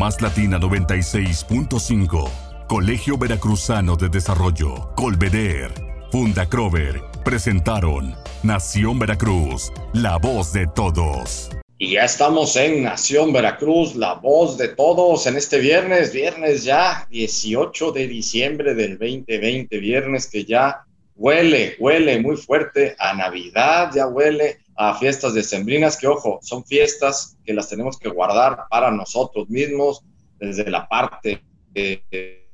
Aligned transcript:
Más 0.00 0.22
Latina 0.22 0.58
96.5, 0.58 2.30
Colegio 2.66 3.18
Veracruzano 3.18 3.96
de 3.96 4.08
Desarrollo, 4.08 4.94
Colveder, 4.96 5.74
Funda 6.10 6.48
Crover, 6.48 7.02
presentaron 7.22 8.14
Nación 8.42 8.98
Veracruz, 8.98 9.70
la 9.92 10.16
voz 10.16 10.54
de 10.54 10.66
todos. 10.68 11.50
Y 11.76 11.92
ya 11.92 12.04
estamos 12.06 12.56
en 12.56 12.82
Nación 12.82 13.34
Veracruz, 13.34 13.94
la 13.94 14.14
voz 14.14 14.56
de 14.56 14.68
todos 14.68 15.26
en 15.26 15.36
este 15.36 15.58
viernes, 15.58 16.14
viernes 16.14 16.64
ya 16.64 17.06
18 17.10 17.92
de 17.92 18.08
diciembre 18.08 18.74
del 18.74 18.96
2020, 18.96 19.76
viernes 19.80 20.26
que 20.28 20.46
ya 20.46 20.82
huele, 21.14 21.76
huele 21.78 22.20
muy 22.20 22.38
fuerte 22.38 22.96
a 22.98 23.12
Navidad, 23.12 23.90
ya 23.94 24.06
huele 24.06 24.60
a 24.82 24.94
fiestas 24.94 25.34
decembrinas, 25.34 25.98
que 25.98 26.06
ojo, 26.06 26.38
son 26.40 26.64
fiestas 26.64 27.36
que 27.44 27.52
las 27.52 27.68
tenemos 27.68 27.98
que 27.98 28.08
guardar 28.08 28.60
para 28.70 28.90
nosotros 28.90 29.50
mismos, 29.50 30.02
desde 30.38 30.70
la 30.70 30.88
parte 30.88 31.42
eh, 31.74 32.48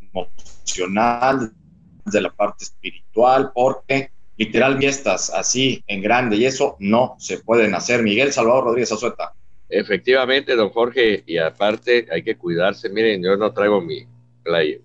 emocional, 0.00 1.52
desde 2.06 2.22
la 2.22 2.32
parte 2.32 2.64
espiritual, 2.64 3.52
porque 3.54 4.12
literal 4.38 4.78
fiestas 4.78 5.28
así 5.28 5.84
en 5.88 6.00
grande 6.00 6.36
y 6.36 6.46
eso 6.46 6.76
no 6.78 7.16
se 7.18 7.40
pueden 7.40 7.74
hacer. 7.74 8.02
Miguel 8.02 8.32
Salvador 8.32 8.64
Rodríguez 8.64 8.92
Azueta. 8.92 9.34
Efectivamente, 9.68 10.56
don 10.56 10.70
Jorge, 10.70 11.22
y 11.26 11.36
aparte 11.36 12.06
hay 12.10 12.22
que 12.22 12.38
cuidarse. 12.38 12.88
Miren, 12.88 13.22
yo 13.22 13.36
no 13.36 13.52
traigo 13.52 13.82
mi, 13.82 14.06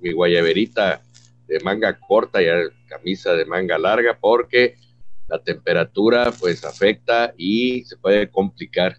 mi 0.01 0.11
guayaberita 0.11 1.01
de 1.47 1.59
manga 1.61 1.97
corta 1.97 2.41
y 2.41 2.47
camisa 2.87 3.31
de 3.35 3.45
manga 3.45 3.77
larga 3.77 4.17
porque 4.19 4.75
la 5.27 5.39
temperatura 5.39 6.31
pues 6.31 6.63
afecta 6.63 7.33
y 7.37 7.83
se 7.85 7.97
puede 7.97 8.29
complicar. 8.29 8.97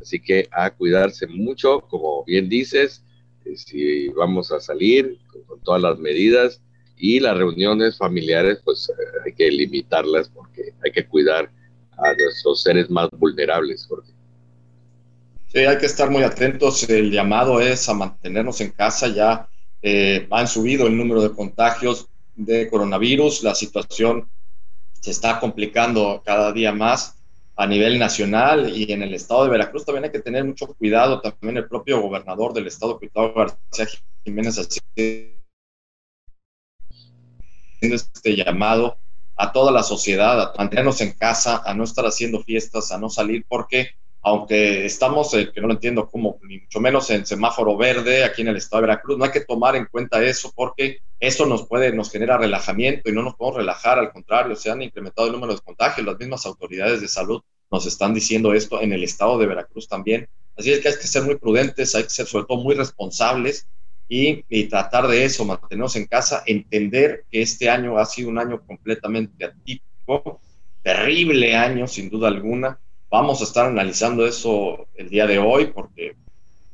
Así 0.00 0.20
que 0.20 0.48
a 0.52 0.70
cuidarse 0.70 1.26
mucho, 1.26 1.80
como 1.80 2.24
bien 2.24 2.48
dices, 2.48 3.02
eh, 3.44 3.56
si 3.56 4.08
vamos 4.08 4.52
a 4.52 4.60
salir 4.60 5.18
con 5.46 5.60
todas 5.60 5.80
las 5.80 5.98
medidas, 5.98 6.60
y 6.96 7.20
las 7.20 7.36
reuniones 7.36 7.98
familiares 7.98 8.60
pues 8.64 8.88
eh, 8.88 8.92
hay 9.24 9.32
que 9.32 9.50
limitarlas 9.50 10.28
porque 10.28 10.72
hay 10.84 10.92
que 10.92 11.06
cuidar 11.06 11.50
a 11.96 12.14
nuestros 12.14 12.62
seres 12.62 12.90
más 12.90 13.08
vulnerables. 13.12 13.86
Jorge. 13.86 14.10
Sí, 15.48 15.58
hay 15.60 15.78
que 15.78 15.86
estar 15.86 16.10
muy 16.10 16.22
atentos. 16.22 16.88
El 16.88 17.10
llamado 17.12 17.60
es 17.60 17.88
a 17.88 17.94
mantenernos 17.94 18.60
en 18.60 18.70
casa. 18.70 19.08
Ya 19.08 19.48
eh, 19.82 20.26
han 20.30 20.48
subido 20.48 20.86
el 20.86 20.96
número 20.96 21.22
de 21.22 21.30
contagios 21.30 22.08
de 22.34 22.68
coronavirus. 22.68 23.44
La 23.44 23.54
situación 23.54 24.28
se 25.04 25.10
está 25.10 25.38
complicando 25.38 26.22
cada 26.24 26.50
día 26.50 26.72
más 26.72 27.18
a 27.56 27.66
nivel 27.66 27.98
nacional 27.98 28.74
y 28.74 28.90
en 28.90 29.02
el 29.02 29.12
estado 29.12 29.44
de 29.44 29.50
Veracruz 29.50 29.84
también 29.84 30.04
hay 30.04 30.10
que 30.10 30.20
tener 30.20 30.42
mucho 30.46 30.66
cuidado. 30.66 31.20
También 31.20 31.58
el 31.58 31.68
propio 31.68 32.00
gobernador 32.00 32.54
del 32.54 32.68
estado, 32.68 32.98
Cuitado 32.98 33.34
García 33.34 33.86
Jiménez, 34.24 34.56
así 34.56 34.80
este 37.82 38.34
llamado 38.34 38.96
a 39.36 39.52
toda 39.52 39.70
la 39.72 39.82
sociedad 39.82 40.40
a 40.40 40.54
mantenernos 40.56 41.02
en 41.02 41.12
casa, 41.12 41.60
a 41.66 41.74
no 41.74 41.84
estar 41.84 42.06
haciendo 42.06 42.42
fiestas, 42.42 42.90
a 42.90 42.96
no 42.96 43.10
salir, 43.10 43.44
porque 43.46 43.90
aunque 44.24 44.86
estamos, 44.86 45.32
eh, 45.34 45.52
que 45.52 45.60
no 45.60 45.68
lo 45.68 45.74
entiendo 45.74 46.08
como, 46.08 46.38
ni 46.42 46.58
mucho 46.58 46.80
menos 46.80 47.10
en 47.10 47.26
semáforo 47.26 47.76
verde 47.76 48.24
aquí 48.24 48.42
en 48.42 48.48
el 48.48 48.56
estado 48.56 48.80
de 48.80 48.88
Veracruz, 48.88 49.18
no 49.18 49.24
hay 49.24 49.30
que 49.30 49.44
tomar 49.44 49.76
en 49.76 49.86
cuenta 49.86 50.24
eso 50.24 50.50
porque 50.54 50.98
eso 51.20 51.46
nos 51.46 51.66
puede, 51.66 51.92
nos 51.92 52.10
genera 52.10 52.38
relajamiento 52.38 53.10
y 53.10 53.12
no 53.12 53.22
nos 53.22 53.36
podemos 53.36 53.58
relajar, 53.58 53.98
al 53.98 54.12
contrario, 54.12 54.56
se 54.56 54.70
han 54.70 54.82
incrementado 54.82 55.28
el 55.28 55.34
número 55.34 55.54
de 55.54 55.60
contagios, 55.60 56.06
las 56.06 56.18
mismas 56.18 56.46
autoridades 56.46 57.00
de 57.00 57.08
salud 57.08 57.42
nos 57.70 57.86
están 57.86 58.14
diciendo 58.14 58.54
esto 58.54 58.80
en 58.80 58.92
el 58.92 59.02
estado 59.02 59.38
de 59.38 59.46
Veracruz 59.46 59.88
también. 59.88 60.28
Así 60.56 60.72
es 60.72 60.80
que 60.80 60.88
hay 60.88 60.94
que 60.94 61.06
ser 61.06 61.24
muy 61.24 61.36
prudentes, 61.36 61.94
hay 61.94 62.04
que 62.04 62.10
ser 62.10 62.26
sobre 62.26 62.46
todo 62.46 62.58
muy 62.58 62.74
responsables 62.74 63.66
y, 64.08 64.42
tratar 64.68 65.08
de 65.08 65.24
eso, 65.24 65.44
mantenernos 65.44 65.96
en 65.96 66.06
casa, 66.06 66.42
entender 66.46 67.24
que 67.30 67.42
este 67.42 67.68
año 67.68 67.98
ha 67.98 68.06
sido 68.06 68.28
un 68.28 68.38
año 68.38 68.64
completamente 68.64 69.44
atípico, 69.44 70.40
terrible 70.82 71.56
año 71.56 71.86
sin 71.88 72.10
duda 72.10 72.28
alguna. 72.28 72.78
Vamos 73.14 73.40
a 73.40 73.44
estar 73.44 73.66
analizando 73.66 74.26
eso 74.26 74.88
el 74.96 75.08
día 75.08 75.24
de 75.24 75.38
hoy 75.38 75.66
porque 75.66 76.16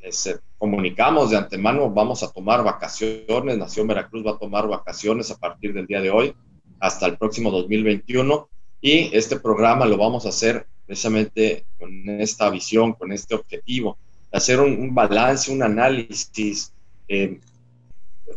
les 0.03 0.27
eh, 0.27 0.39
comunicamos 0.57 1.29
de 1.29 1.37
antemano, 1.37 1.91
vamos 1.91 2.23
a 2.23 2.33
tomar 2.33 2.65
vacaciones, 2.65 3.59
Nación 3.59 3.87
Veracruz 3.87 4.27
va 4.27 4.31
a 4.31 4.39
tomar 4.39 4.67
vacaciones 4.67 5.31
a 5.31 5.37
partir 5.37 5.75
del 5.75 5.87
día 5.87 6.01
de 6.01 6.09
hoy 6.09 6.35
hasta 6.79 7.05
el 7.05 7.19
próximo 7.19 7.51
2021 7.51 8.49
y 8.81 9.15
este 9.15 9.39
programa 9.39 9.85
lo 9.85 9.99
vamos 9.99 10.25
a 10.25 10.31
hacer 10.31 10.67
precisamente 10.87 11.67
con 11.79 12.09
esta 12.09 12.49
visión, 12.49 12.95
con 12.95 13.13
este 13.13 13.35
objetivo, 13.35 13.99
hacer 14.33 14.61
un, 14.61 14.81
un 14.81 14.95
balance, 14.95 15.53
un 15.53 15.63
análisis 15.63 16.73
eh, 17.07 17.39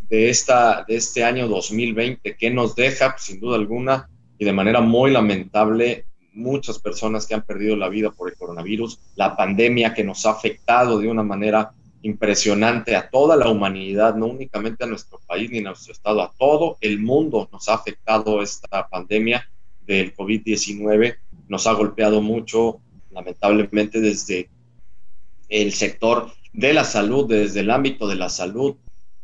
de, 0.09 0.29
esta, 0.29 0.83
de 0.85 0.97
este 0.97 1.23
año 1.23 1.47
2020 1.47 2.35
que 2.35 2.49
nos 2.51 2.75
deja, 2.75 3.11
pues, 3.11 3.23
sin 3.23 3.39
duda 3.39 3.55
alguna, 3.55 4.09
y 4.37 4.43
de 4.43 4.51
manera 4.51 4.81
muy 4.81 5.09
lamentable, 5.09 6.03
muchas 6.33 6.79
personas 6.79 7.25
que 7.25 7.33
han 7.33 7.43
perdido 7.43 7.75
la 7.75 7.89
vida 7.89 8.11
por 8.11 8.29
el 8.29 8.35
coronavirus, 8.35 8.99
la 9.15 9.35
pandemia 9.35 9.93
que 9.93 10.03
nos 10.03 10.25
ha 10.25 10.31
afectado 10.31 10.99
de 10.99 11.07
una 11.07 11.23
manera 11.23 11.71
impresionante 12.01 12.95
a 12.95 13.09
toda 13.09 13.37
la 13.37 13.49
humanidad, 13.49 14.15
no 14.15 14.27
únicamente 14.27 14.83
a 14.83 14.87
nuestro 14.87 15.19
país 15.25 15.49
ni 15.49 15.59
a 15.59 15.63
nuestro 15.63 15.93
estado, 15.93 16.21
a 16.21 16.33
todo 16.37 16.77
el 16.81 16.99
mundo 16.99 17.47
nos 17.51 17.69
ha 17.69 17.75
afectado 17.75 18.41
esta 18.41 18.87
pandemia 18.89 19.47
del 19.85 20.15
COVID-19, 20.15 21.17
nos 21.47 21.65
ha 21.65 21.73
golpeado 21.73 22.21
mucho, 22.21 22.79
lamentablemente 23.11 24.01
desde 24.01 24.49
el 25.49 25.71
sector 25.73 26.31
de 26.51 26.73
la 26.73 26.83
salud, 26.83 27.27
desde 27.27 27.61
el 27.61 27.71
ámbito 27.71 28.07
de 28.07 28.15
la 28.15 28.29
salud 28.29 28.75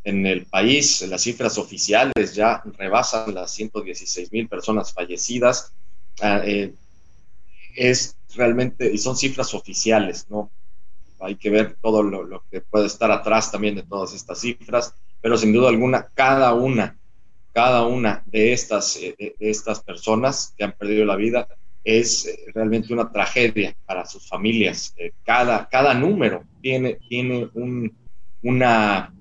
en 0.03 0.25
el 0.25 0.45
país, 0.45 1.01
las 1.01 1.23
cifras 1.23 1.57
oficiales 1.57 2.33
ya 2.33 2.63
rebasan 2.77 3.33
las 3.33 3.51
116 3.51 4.31
mil 4.31 4.47
personas 4.47 4.93
fallecidas. 4.93 5.73
Ah, 6.21 6.41
eh, 6.45 6.73
es 7.79 8.17
realmente, 8.35 8.91
y 8.91 8.97
son 8.97 9.15
cifras 9.15 9.53
oficiales, 9.53 10.27
¿no? 10.29 10.51
Hay 11.21 11.35
que 11.35 11.49
ver 11.49 11.77
todo 11.81 12.03
lo, 12.03 12.43
que 12.51 12.61
puede 12.61 12.87
estar 12.87 13.09
atrás 13.11 13.51
también 13.51 13.75
de 13.75 13.83
todas 13.83 14.13
estas 14.13 14.39
cifras, 14.39 14.93
pero 15.21 15.37
sin 15.37 15.53
duda 15.53 15.69
alguna, 15.69 16.07
cada 16.13 16.53
una, 16.53 16.97
cada 17.53 17.85
una 17.85 18.23
de 18.25 18.53
estas, 18.53 18.97
eh, 18.97 19.15
de 19.17 19.35
estas 19.39 19.81
personas 19.81 20.53
que 20.57 20.65
han 20.65 20.73
perdido 20.73 21.05
la 21.05 21.15
vida 21.15 21.47
es 21.83 22.25
eh, 22.25 22.37
realmente 22.53 22.93
una 22.93 23.11
tragedia 23.11 23.75
para 23.85 24.05
sus 24.05 24.27
familias. 24.27 24.93
Eh, 24.97 25.13
cada, 25.23 25.67
cada 25.69 25.93
número 25.93 26.43
tiene, 26.61 26.99
tiene 27.07 27.49
un, 27.53 27.95
una, 28.43 29.13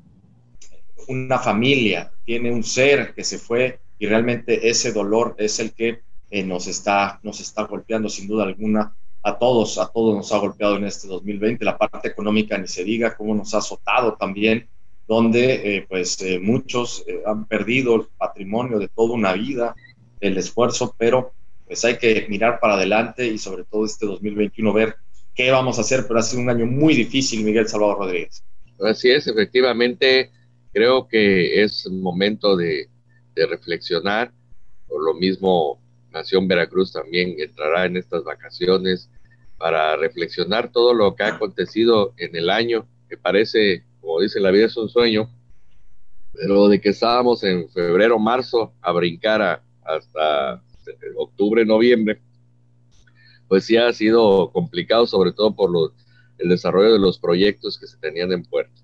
una 1.07 1.39
familia, 1.39 2.13
tiene 2.25 2.51
un 2.51 2.65
ser 2.65 3.15
que 3.15 3.25
se 3.25 3.39
fue 3.39 3.79
y 3.99 4.07
realmente 4.07 4.69
ese 4.69 4.93
dolor 4.93 5.35
es 5.39 5.59
el 5.61 5.73
que 5.73 6.08
eh, 6.31 6.45
nos, 6.45 6.67
está, 6.67 7.21
nos 7.23 7.41
está 7.41 7.65
golpeando 7.65 8.09
sin 8.09 8.29
duda 8.29 8.45
alguna 8.45 8.95
a 9.23 9.39
todos, 9.39 9.79
a 9.79 9.89
todos 9.89 10.17
nos 10.17 10.33
ha 10.33 10.39
golpeado 10.39 10.77
en 10.77 10.85
este 10.85 11.09
2020, 11.09 11.65
la 11.65 11.77
parte 11.77 12.09
económica 12.09 12.57
ni 12.57 12.69
se 12.69 12.85
diga, 12.85 13.17
cómo 13.17 13.35
nos 13.35 13.53
ha 13.55 13.59
azotado 13.59 14.15
también, 14.15 14.69
donde 15.07 15.87
pues 15.89 16.19
muchos 16.41 17.05
han 17.27 17.47
perdido 17.47 17.97
el 17.97 18.03
patrimonio 18.17 18.79
de 18.79 18.89
toda 18.89 19.15
una 19.15 19.33
vida, 19.33 19.75
el 20.21 20.37
esfuerzo, 20.37 20.95
pero 20.99 21.33
pues 21.69 21.85
hay 21.85 21.99
que 21.99 22.27
mirar 22.29 22.59
para 22.61 22.75
adelante 22.75 23.27
y 23.27 23.39
sobre 23.39 23.65
todo 23.65 23.85
este 23.85 24.07
2021 24.07 24.73
ver 24.73 24.97
qué 25.35 25.51
vamos 25.51 25.79
a 25.79 25.83
hacer, 25.83 26.07
pero 26.09 26.19
ha 26.19 26.23
sido 26.23 26.43
un 26.43 26.51
año 26.51 26.67
muy 26.67 26.95
difícil, 26.95 27.45
Miguel 27.45 27.69
Salvador 27.69 27.99
Rodríguez. 27.99 28.43
Así 28.81 29.11
es, 29.11 29.27
efectivamente, 29.27 30.31
creo 30.73 31.07
que 31.07 31.63
es 31.63 31.89
momento 31.91 32.57
de, 32.57 32.89
de 33.35 33.47
reflexionar, 33.47 34.33
por 34.89 35.05
lo 35.05 35.15
mismo 35.15 35.81
Nación 36.11 36.49
Veracruz 36.49 36.93
también 36.93 37.37
entrará 37.39 37.87
en 37.87 37.97
estas 37.97 38.25
vacaciones 38.25 39.11
para 39.59 39.97
reflexionar 39.97 40.71
todo 40.71 40.95
lo 40.95 41.15
que 41.15 41.25
ha 41.25 41.35
acontecido 41.35 42.15
en 42.17 42.35
el 42.37 42.49
año, 42.49 42.89
que 43.09 43.17
parece, 43.17 43.85
como 44.01 44.21
dice 44.21 44.41
la 44.41 44.51
vida 44.51 44.67
es 44.67 44.77
un 44.77 44.89
sueño, 44.89 45.29
pero 46.33 46.69
de 46.69 46.81
que 46.81 46.91
estábamos 46.91 47.43
en 47.43 47.69
febrero, 47.71 48.19
marzo 48.19 48.73
a 48.81 48.93
brincar 48.93 49.63
hasta 49.83 50.63
octubre, 51.17 51.65
noviembre, 51.65 52.21
pues 53.49 53.65
sí 53.65 53.77
ha 53.77 53.93
sido 53.93 54.51
complicado, 54.53 55.07
sobre 55.07 55.33
todo 55.33 55.55
por 55.55 55.71
el 56.39 56.49
desarrollo 56.49 56.93
de 56.93 56.99
los 56.99 57.19
proyectos 57.19 57.79
que 57.79 57.87
se 57.87 57.99
tenían 57.99 58.33
en 58.33 58.45
puerto. 58.45 58.83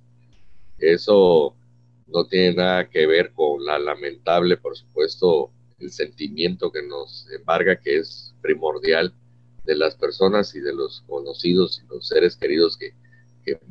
Eso 0.79 1.55
no 2.07 2.27
tiene 2.27 2.57
nada 2.57 2.89
que 2.89 3.07
ver 3.07 3.33
con 3.33 3.65
la 3.65 3.79
lamentable, 3.79 4.57
por 4.57 4.77
supuesto, 4.77 5.53
el 5.79 5.91
sentimiento 5.91 6.71
que 6.71 6.83
nos 6.83 7.27
embarga, 7.31 7.77
que 7.77 7.99
es 7.99 8.35
primordial 8.41 9.15
de 9.65 9.75
las 9.75 9.95
personas 9.97 10.55
y 10.55 10.61
de 10.61 10.75
los 10.75 11.03
conocidos 11.07 11.83
y 11.83 11.89
los 11.89 12.09
seres 12.09 12.37
queridos 12.37 12.77
que, 12.77 12.93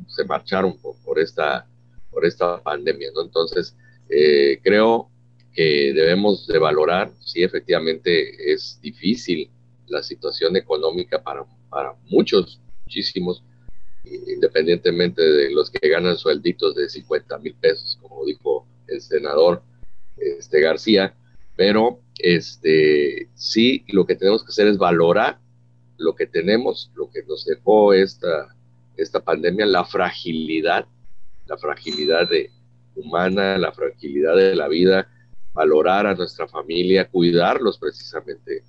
se 0.06 0.24
marcharon 0.24 0.78
por, 0.78 1.18
esta, 1.18 1.66
por 2.08 2.24
esta 2.24 2.62
pandemia. 2.62 3.08
Entonces, 3.20 3.76
eh, 4.08 4.60
creo 4.62 5.10
que 5.52 5.92
debemos 5.92 6.46
de 6.46 6.60
valorar, 6.60 7.12
sí, 7.18 7.42
efectivamente 7.42 8.52
es 8.52 8.78
difícil 8.80 9.50
la 9.88 10.00
situación 10.00 10.56
económica 10.56 11.20
para, 11.20 11.44
para 11.68 11.96
muchos, 12.04 12.60
muchísimos, 12.84 13.42
independientemente 14.04 15.22
de 15.22 15.50
los 15.50 15.70
que 15.70 15.88
ganan 15.88 16.16
suelditos 16.16 16.76
de 16.76 16.88
50 16.88 17.38
mil 17.38 17.54
pesos, 17.54 17.98
como 18.00 18.24
dijo 18.24 18.66
el 18.86 19.00
senador 19.00 19.62
este, 20.16 20.60
García, 20.60 21.16
pero 21.56 22.00
este, 22.18 23.28
sí 23.34 23.84
lo 23.88 24.06
que 24.06 24.16
tenemos 24.16 24.42
que 24.42 24.48
hacer 24.48 24.66
es 24.66 24.78
valorar 24.78 25.38
lo 25.98 26.14
que 26.14 26.26
tenemos, 26.26 26.90
lo 26.94 27.10
que 27.10 27.22
nos 27.22 27.44
dejó 27.44 27.92
esta, 27.92 28.54
esta 28.96 29.20
pandemia, 29.20 29.66
la 29.66 29.84
fragilidad, 29.84 30.86
la 31.46 31.56
fragilidad 31.56 32.28
de, 32.28 32.50
humana, 32.96 33.58
la 33.58 33.72
fragilidad 33.72 34.36
de 34.36 34.54
la 34.54 34.68
vida, 34.68 35.08
valorar 35.52 36.06
a 36.06 36.14
nuestra 36.14 36.48
familia, 36.48 37.08
cuidarlos 37.08 37.78
precisamente, 37.78 38.62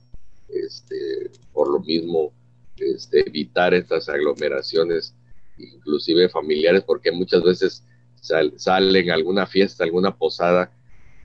este, 0.50 1.32
por 1.52 1.72
lo 1.72 1.80
mismo, 1.80 2.32
este, 2.78 3.28
evitar 3.28 3.74
estas 3.74 4.10
aglomeraciones, 4.10 5.16
inclusive 5.58 6.30
familiares, 6.30 6.84
porque 6.84 7.12
muchas 7.12 7.44
veces 7.44 7.84
salen 8.58 9.12
a 9.12 9.14
alguna 9.14 9.46
fiesta, 9.46 9.84
alguna 9.84 10.16
posada, 10.16 10.72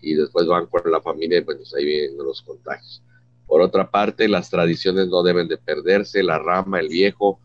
y 0.00 0.14
después 0.14 0.46
van 0.46 0.66
con 0.66 0.90
la 0.90 1.00
familia 1.00 1.38
y 1.38 1.42
pues 1.42 1.74
ahí 1.74 1.84
vienen 1.84 2.18
los 2.18 2.42
contagios. 2.42 3.02
Por 3.46 3.60
otra 3.62 3.90
parte, 3.90 4.28
las 4.28 4.48
tradiciones 4.48 5.08
no 5.08 5.22
deben 5.22 5.48
de 5.48 5.58
perderse, 5.58 6.22
la 6.22 6.38
rama, 6.38 6.80
el 6.80 6.88
viejo, 6.88 7.40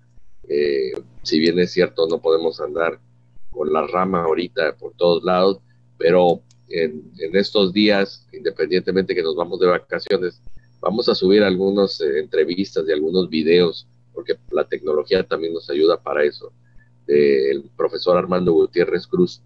eh, 0.47 0.91
si 1.23 1.39
bien 1.39 1.57
es 1.59 1.71
cierto, 1.71 2.07
no 2.07 2.21
podemos 2.21 2.61
andar 2.61 2.99
con 3.49 3.71
la 3.71 3.87
rama 3.87 4.23
ahorita 4.23 4.75
por 4.77 4.93
todos 4.93 5.23
lados, 5.23 5.59
pero 5.97 6.41
en, 6.67 7.11
estos 7.33 7.73
días, 7.73 8.27
independientemente 8.31 9.15
que 9.15 9.23
nos 9.23 9.35
vamos 9.35 9.59
de 9.59 9.67
vacaciones, 9.67 10.41
vamos 10.79 11.09
a 11.09 11.15
subir 11.15 11.43
algunas 11.43 11.99
eh, 12.01 12.19
entrevistas 12.19 12.85
y 12.87 12.91
algunos 12.91 13.29
videos, 13.29 13.87
porque 14.13 14.37
la 14.51 14.67
tecnología 14.67 15.23
también 15.23 15.53
nos 15.53 15.69
ayuda 15.69 16.01
para 16.01 16.23
eso. 16.23 16.51
El 17.07 17.69
profesor 17.75 18.17
Armando 18.17 18.51
Gutiérrez 18.53 19.05
Cruz 19.05 19.41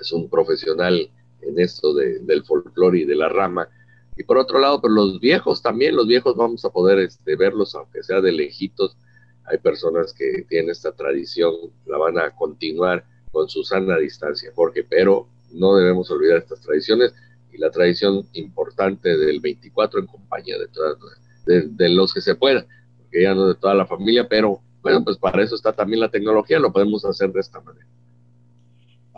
es 0.00 0.12
un 0.12 0.28
profesional 0.28 1.10
en 1.42 1.58
esto 1.58 1.94
del 1.94 2.44
folclore 2.44 3.00
y 3.00 3.04
de 3.04 3.16
la 3.16 3.28
rama. 3.28 3.68
Y 4.16 4.24
por 4.24 4.38
otro 4.38 4.58
lado, 4.58 4.80
pues 4.80 4.92
los 4.92 5.20
viejos 5.20 5.62
también, 5.62 5.94
los 5.94 6.06
viejos 6.06 6.36
vamos 6.36 6.64
a 6.64 6.70
poder 6.70 6.98
este, 6.98 7.36
verlos, 7.36 7.74
aunque 7.74 8.02
sea 8.02 8.20
de 8.20 8.32
lejitos. 8.32 8.96
Hay 9.44 9.58
personas 9.58 10.12
que 10.12 10.44
tienen 10.48 10.70
esta 10.70 10.92
tradición, 10.92 11.54
la 11.86 11.98
van 11.98 12.18
a 12.18 12.30
continuar 12.30 13.04
con 13.30 13.48
su 13.48 13.62
sana 13.62 13.98
distancia, 13.98 14.50
porque 14.54 14.82
pero 14.82 15.28
no 15.52 15.76
debemos 15.76 16.10
olvidar 16.10 16.38
estas 16.38 16.60
tradiciones 16.60 17.14
y 17.52 17.58
la 17.58 17.70
tradición 17.70 18.26
importante 18.32 19.16
del 19.16 19.40
24 19.40 20.00
en 20.00 20.06
compañía 20.06 20.58
de, 20.58 20.68
todas, 20.68 20.96
de, 21.44 21.88
los 21.90 22.12
que 22.12 22.20
se 22.20 22.34
pueda, 22.34 22.66
porque 22.98 23.22
ya 23.22 23.34
no 23.34 23.48
de 23.48 23.54
toda 23.54 23.74
la 23.74 23.86
familia, 23.86 24.26
pero 24.28 24.60
bueno, 24.82 25.04
pues 25.04 25.18
para 25.18 25.42
eso 25.42 25.54
está 25.54 25.72
también 25.72 26.00
la 26.00 26.10
tecnología, 26.10 26.58
lo 26.58 26.72
podemos 26.72 27.04
hacer 27.04 27.32
de 27.32 27.40
esta 27.40 27.60
manera. 27.60 27.86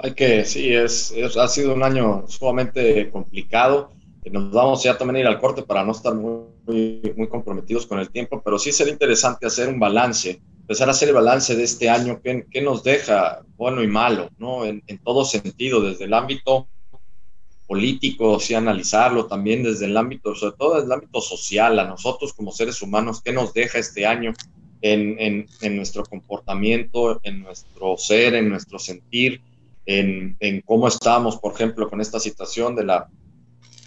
Hay 0.01 0.13
que, 0.13 0.45
sí, 0.45 0.73
es, 0.73 1.13
ha 1.37 1.49
sido 1.49 1.75
un 1.75 1.83
año 1.83 2.25
sumamente 2.29 3.11
complicado. 3.11 3.91
Nos 4.31 4.53
vamos 4.53 4.83
ya 4.85 4.97
también 4.97 5.17
a 5.17 5.21
ir 5.21 5.27
al 5.27 5.41
corte 5.41 5.63
para 5.63 5.85
no 5.85 5.93
estar 5.93 6.15
muy, 6.15 6.45
muy, 7.17 7.29
comprometidos 7.29 7.87
con 7.87 7.99
el 7.99 8.11
tiempo, 8.11 8.41
pero 8.45 8.59
sí 8.59 8.71
sería 8.71 8.93
interesante 8.93 9.47
hacer 9.47 9.69
un 9.69 9.81
balance, 9.81 10.41
empezar 10.61 10.89
a 10.89 10.93
hacer 10.93 11.09
el 11.09 11.15
balance 11.15 11.57
de 11.57 11.65
este 11.65 11.89
año, 11.89 12.21
qué, 12.23 12.47
qué 12.49 12.61
nos 12.61 12.85
deja 12.85 13.41
bueno 13.57 13.83
y 13.83 13.89
malo, 13.89 14.29
¿no? 14.39 14.65
En, 14.65 14.83
en, 14.87 14.99
todo 14.99 15.25
sentido, 15.25 15.81
desde 15.81 16.05
el 16.05 16.15
ámbito 16.15 16.69
político, 17.67 18.39
sí 18.39 18.55
analizarlo 18.55 19.27
también 19.27 19.63
desde 19.63 19.87
el 19.87 19.97
ámbito, 19.97 20.35
sobre 20.35 20.57
todo 20.57 20.75
desde 20.75 20.87
el 20.87 20.93
ámbito 20.93 21.21
social, 21.21 21.79
a 21.79 21.89
nosotros 21.89 22.33
como 22.35 22.53
seres 22.53 22.81
humanos, 22.83 23.21
qué 23.23 23.33
nos 23.33 23.53
deja 23.53 23.79
este 23.79 24.07
año 24.07 24.33
en, 24.81 25.17
en, 25.19 25.47
en 25.63 25.77
nuestro 25.77 26.05
comportamiento, 26.05 27.19
en 27.25 27.43
nuestro 27.43 27.97
ser, 27.97 28.35
en 28.35 28.49
nuestro 28.51 28.79
sentir, 28.79 29.41
en, 29.89 30.37
en, 30.41 30.61
cómo 30.61 30.87
estamos, 30.87 31.39
por 31.39 31.55
ejemplo, 31.55 31.89
con 31.89 32.03
esta 32.03 32.21
situación 32.21 32.77
de 32.77 32.85
la 32.85 33.09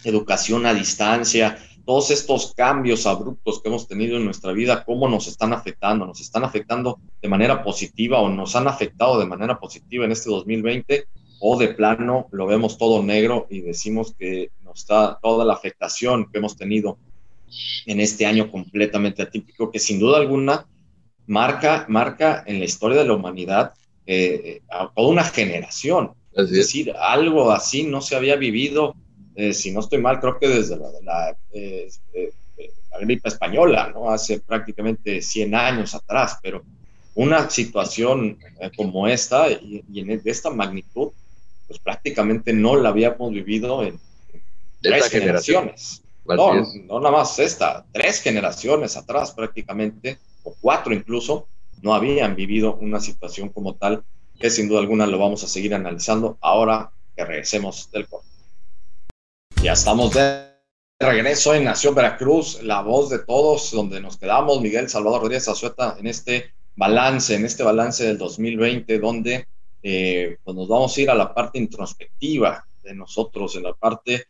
educación 0.02 0.66
a 0.66 0.74
distancia, 0.74 1.56
todos 1.86 2.10
estos 2.10 2.52
cambios 2.56 3.06
abruptos 3.06 3.62
que 3.62 3.68
hemos 3.68 3.86
tenido 3.86 4.16
en 4.16 4.24
nuestra 4.24 4.52
vida, 4.52 4.84
cómo 4.84 5.08
nos 5.08 5.28
están 5.28 5.52
afectando, 5.52 6.04
nos 6.04 6.20
están 6.20 6.42
afectando 6.42 6.98
de 7.20 7.28
manera 7.28 7.62
positiva 7.62 8.18
o 8.18 8.28
nos 8.28 8.56
han 8.56 8.66
afectado 8.66 9.20
de 9.20 9.26
manera 9.26 9.60
positiva 9.60 10.04
en 10.04 10.10
este 10.10 10.28
2020 10.28 11.06
o 11.38 11.56
de 11.56 11.68
plano 11.68 12.26
lo 12.32 12.46
vemos 12.46 12.78
todo 12.78 13.00
negro 13.00 13.46
y 13.48 13.60
decimos 13.60 14.12
que 14.18 14.50
nos 14.64 14.80
está 14.80 15.20
toda 15.22 15.44
la 15.44 15.54
afectación 15.54 16.28
que 16.30 16.38
hemos 16.38 16.56
tenido 16.56 16.98
en 17.86 18.00
este 18.00 18.26
año 18.26 18.50
completamente 18.50 19.22
atípico, 19.22 19.70
que 19.70 19.78
sin 19.78 20.00
duda 20.00 20.18
alguna 20.18 20.66
marca, 21.28 21.86
marca 21.88 22.42
en 22.44 22.58
la 22.58 22.64
historia 22.64 22.98
de 22.98 23.06
la 23.06 23.14
humanidad 23.14 23.74
eh, 24.06 24.62
a 24.68 24.90
toda 24.94 25.08
una 25.08 25.24
generación. 25.24 26.12
es. 26.32 26.50
decir, 26.50 26.92
algo 26.98 27.50
así 27.52 27.84
no 27.84 28.00
se 28.00 28.16
había 28.16 28.36
vivido, 28.36 28.94
eh, 29.36 29.52
si 29.52 29.70
no 29.70 29.80
estoy 29.80 30.00
mal, 30.00 30.20
creo 30.20 30.38
que 30.38 30.48
desde 30.48 30.76
la, 30.76 31.36
eh, 31.52 31.88
la, 32.90 32.98
gripe 33.00 33.28
española, 33.28 33.90
¿no? 33.92 34.10
Hace 34.10 34.40
prácticamente 34.40 35.22
100 35.22 35.54
años 35.54 35.94
atrás, 35.94 36.38
pero 36.42 36.62
una 37.14 37.48
situación 37.48 38.38
como 38.76 39.06
esta 39.06 39.50
y, 39.50 39.82
en, 39.94 40.22
de 40.22 40.30
esta 40.30 40.50
magnitud, 40.50 41.10
pues 41.66 41.78
prácticamente 41.78 42.52
no 42.52 42.76
la 42.76 42.90
habíamos 42.90 43.32
vivido 43.32 43.82
en, 43.82 43.98
tres 44.80 45.08
generaciones. 45.08 46.02
No, 46.24 46.54
no 46.54 47.00
nada 47.00 47.10
más 47.10 47.38
esta, 47.38 47.84
tres 47.92 48.20
generaciones 48.20 48.96
atrás 48.96 49.32
prácticamente, 49.32 50.18
o 50.44 50.54
cuatro 50.60 50.92
incluso, 50.92 51.46
no 51.82 51.94
habían 51.94 52.34
vivido 52.34 52.76
una 52.76 53.00
situación 53.00 53.50
como 53.50 53.74
tal, 53.74 54.04
que 54.38 54.50
sin 54.50 54.68
duda 54.68 54.80
alguna 54.80 55.06
lo 55.06 55.18
vamos 55.18 55.44
a 55.44 55.48
seguir 55.48 55.74
analizando 55.74 56.38
ahora 56.40 56.90
que 57.14 57.24
regresemos 57.24 57.90
del 57.90 58.08
corte. 58.08 58.28
Ya 59.62 59.72
estamos 59.72 60.14
de 60.14 60.46
regreso 60.98 61.54
en 61.54 61.64
Nación 61.64 61.94
Veracruz, 61.94 62.62
la 62.62 62.80
voz 62.82 63.10
de 63.10 63.18
todos, 63.18 63.70
donde 63.72 64.00
nos 64.00 64.16
quedamos, 64.16 64.60
Miguel 64.60 64.88
Salvador 64.88 65.22
Rodríguez 65.22 65.48
Azueta, 65.48 65.96
en 65.98 66.06
este 66.06 66.52
balance, 66.76 67.34
en 67.34 67.44
este 67.44 67.62
balance 67.62 68.04
del 68.04 68.18
2020, 68.18 68.98
donde 68.98 69.46
eh, 69.82 70.38
pues 70.42 70.56
nos 70.56 70.68
vamos 70.68 70.96
a 70.96 71.00
ir 71.00 71.10
a 71.10 71.14
la 71.14 71.34
parte 71.34 71.58
introspectiva 71.58 72.64
de 72.82 72.94
nosotros, 72.94 73.56
en 73.56 73.64
la 73.64 73.74
parte 73.74 74.26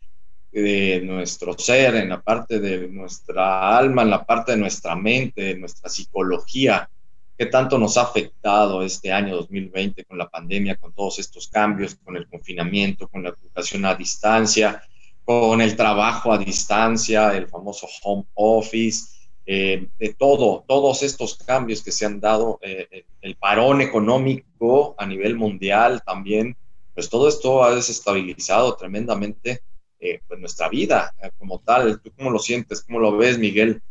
de 0.50 1.00
nuestro 1.02 1.56
ser, 1.58 1.94
en 1.96 2.08
la 2.08 2.20
parte 2.20 2.60
de 2.60 2.88
nuestra 2.88 3.76
alma, 3.76 4.02
en 4.02 4.10
la 4.10 4.24
parte 4.24 4.52
de 4.52 4.58
nuestra 4.58 4.96
mente, 4.96 5.42
de 5.42 5.58
nuestra 5.58 5.88
psicología, 5.88 6.88
qué 7.36 7.46
tanto 7.46 7.78
nos 7.78 7.96
ha 7.96 8.02
afectado 8.02 8.82
este 8.82 9.12
año 9.12 9.36
2020 9.36 10.04
con 10.04 10.18
la 10.18 10.28
pandemia, 10.28 10.76
con 10.76 10.92
todos 10.92 11.18
estos 11.18 11.48
cambios, 11.48 11.96
con 11.96 12.16
el 12.16 12.28
confinamiento, 12.28 13.08
con 13.08 13.22
la 13.22 13.30
educación 13.30 13.84
a 13.84 13.94
distancia, 13.94 14.82
con 15.24 15.60
el 15.60 15.76
trabajo 15.76 16.32
a 16.32 16.38
distancia, 16.38 17.36
el 17.36 17.48
famoso 17.48 17.86
home 18.02 18.24
office, 18.34 19.12
eh, 19.44 19.88
de 19.98 20.14
todo, 20.14 20.64
todos 20.68 21.02
estos 21.02 21.36
cambios 21.36 21.82
que 21.82 21.90
se 21.90 22.06
han 22.06 22.20
dado, 22.20 22.60
eh, 22.62 23.04
el 23.20 23.36
parón 23.36 23.80
económico 23.80 24.94
a 24.98 25.06
nivel 25.06 25.36
mundial 25.36 26.02
también, 26.04 26.56
pues 26.94 27.08
todo 27.08 27.28
esto 27.28 27.64
ha 27.64 27.74
desestabilizado 27.74 28.76
tremendamente 28.76 29.62
eh, 29.98 30.20
pues 30.28 30.38
nuestra 30.38 30.68
vida 30.68 31.14
como 31.38 31.60
tal. 31.60 32.00
¿Tú 32.00 32.12
cómo 32.16 32.30
lo 32.30 32.38
sientes? 32.38 32.82
¿Cómo 32.82 32.98
lo 32.98 33.16
ves, 33.16 33.38
Miguel? 33.38 33.82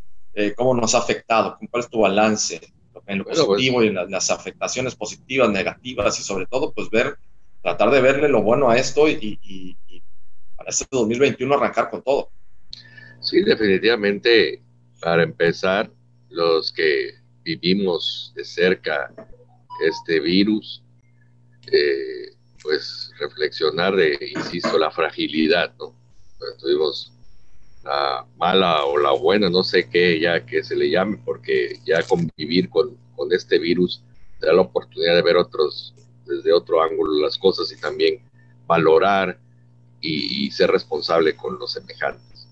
¿Cómo 0.55 0.73
nos 0.73 0.95
ha 0.95 0.99
afectado? 0.99 1.57
¿Cuál 1.69 1.83
es 1.83 1.89
tu 1.89 1.99
balance? 1.99 2.61
En 3.07 3.19
lo 3.19 3.23
pues 3.25 3.39
positivo 3.39 3.83
y 3.83 3.87
en 3.87 3.95
las, 3.95 4.29
afectaciones 4.29 4.95
positivas, 4.95 5.49
negativas 5.49 6.19
y 6.19 6.23
sobre 6.23 6.45
todo, 6.45 6.71
pues 6.73 6.89
ver, 6.89 7.17
tratar 7.61 7.91
de 7.91 8.01
verle 8.01 8.27
lo 8.29 8.41
bueno 8.41 8.69
a 8.69 8.77
esto 8.77 9.07
y, 9.07 9.77
para 10.55 10.69
este 10.69 10.85
2021 10.91 11.55
arrancar 11.55 11.89
con 11.89 12.01
todo. 12.03 12.29
Sí, 13.19 13.41
definitivamente, 13.43 14.61
para 14.99 15.23
empezar, 15.23 15.91
los 16.29 16.71
que 16.71 17.15
vivimos 17.43 18.31
de 18.35 18.45
cerca 18.45 19.13
este 19.85 20.19
virus, 20.19 20.83
eh, 21.71 22.35
pues 22.61 23.11
reflexionar 23.19 23.95
de, 23.95 24.17
insisto, 24.35 24.77
la 24.77 24.91
fragilidad, 24.91 25.73
¿no? 25.77 25.95
tuvimos 26.59 27.13
la 27.83 28.25
mala 28.37 28.85
o 28.85 28.97
la 28.97 29.11
buena, 29.11 29.49
no 29.49 29.63
sé 29.63 29.89
qué 29.89 30.19
ya 30.19 30.45
que 30.45 30.63
se 30.63 30.75
le 30.75 30.89
llame, 30.89 31.19
porque 31.23 31.79
ya 31.85 32.03
convivir 32.03 32.69
con, 32.69 32.97
con 33.15 33.31
este 33.33 33.59
virus 33.59 34.03
te 34.39 34.47
da 34.47 34.53
la 34.53 34.61
oportunidad 34.61 35.15
de 35.15 35.21
ver 35.21 35.37
otros, 35.37 35.93
desde 36.25 36.51
otro 36.53 36.81
ángulo 36.81 37.21
las 37.21 37.37
cosas 37.37 37.71
y 37.71 37.79
también 37.79 38.21
valorar 38.67 39.39
y, 40.01 40.49
ser 40.51 40.71
responsable 40.71 41.35
con 41.35 41.59
los 41.59 41.73
semejantes. 41.73 42.47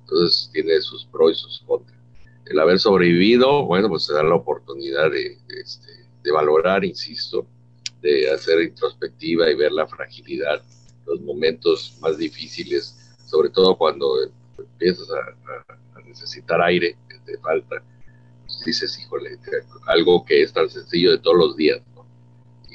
Entonces 0.00 0.50
tiene 0.52 0.80
sus 0.80 1.04
pros 1.04 1.32
y 1.32 1.34
sus 1.34 1.62
contras. 1.66 1.98
El 2.46 2.58
haber 2.58 2.78
sobrevivido, 2.78 3.64
bueno, 3.64 3.88
pues 3.88 4.06
te 4.06 4.14
da 4.14 4.22
la 4.22 4.34
oportunidad 4.34 5.10
de, 5.10 5.38
este, 5.48 5.92
de 6.22 6.32
valorar, 6.32 6.84
insisto, 6.84 7.46
de 8.00 8.30
hacer 8.30 8.62
introspectiva 8.62 9.50
y 9.50 9.54
ver 9.54 9.72
la 9.72 9.86
fragilidad, 9.86 10.62
los 11.06 11.20
momentos 11.20 11.96
más 12.00 12.16
difíciles, 12.18 13.16
sobre 13.26 13.50
todo 13.50 13.76
cuando 13.76 14.30
empiezas 14.84 15.08
a, 15.10 16.00
necesitar 16.06 16.60
aire, 16.62 16.96
que 17.08 17.18
te 17.20 17.38
falta, 17.38 17.82
pues 18.42 18.60
dices, 18.64 18.98
híjole, 19.00 19.38
algo 19.86 20.24
que 20.24 20.42
es 20.42 20.52
tan 20.52 20.68
sencillo 20.68 21.12
de 21.12 21.18
todos 21.18 21.36
los 21.36 21.56
días, 21.56 21.80
¿no? 21.94 22.06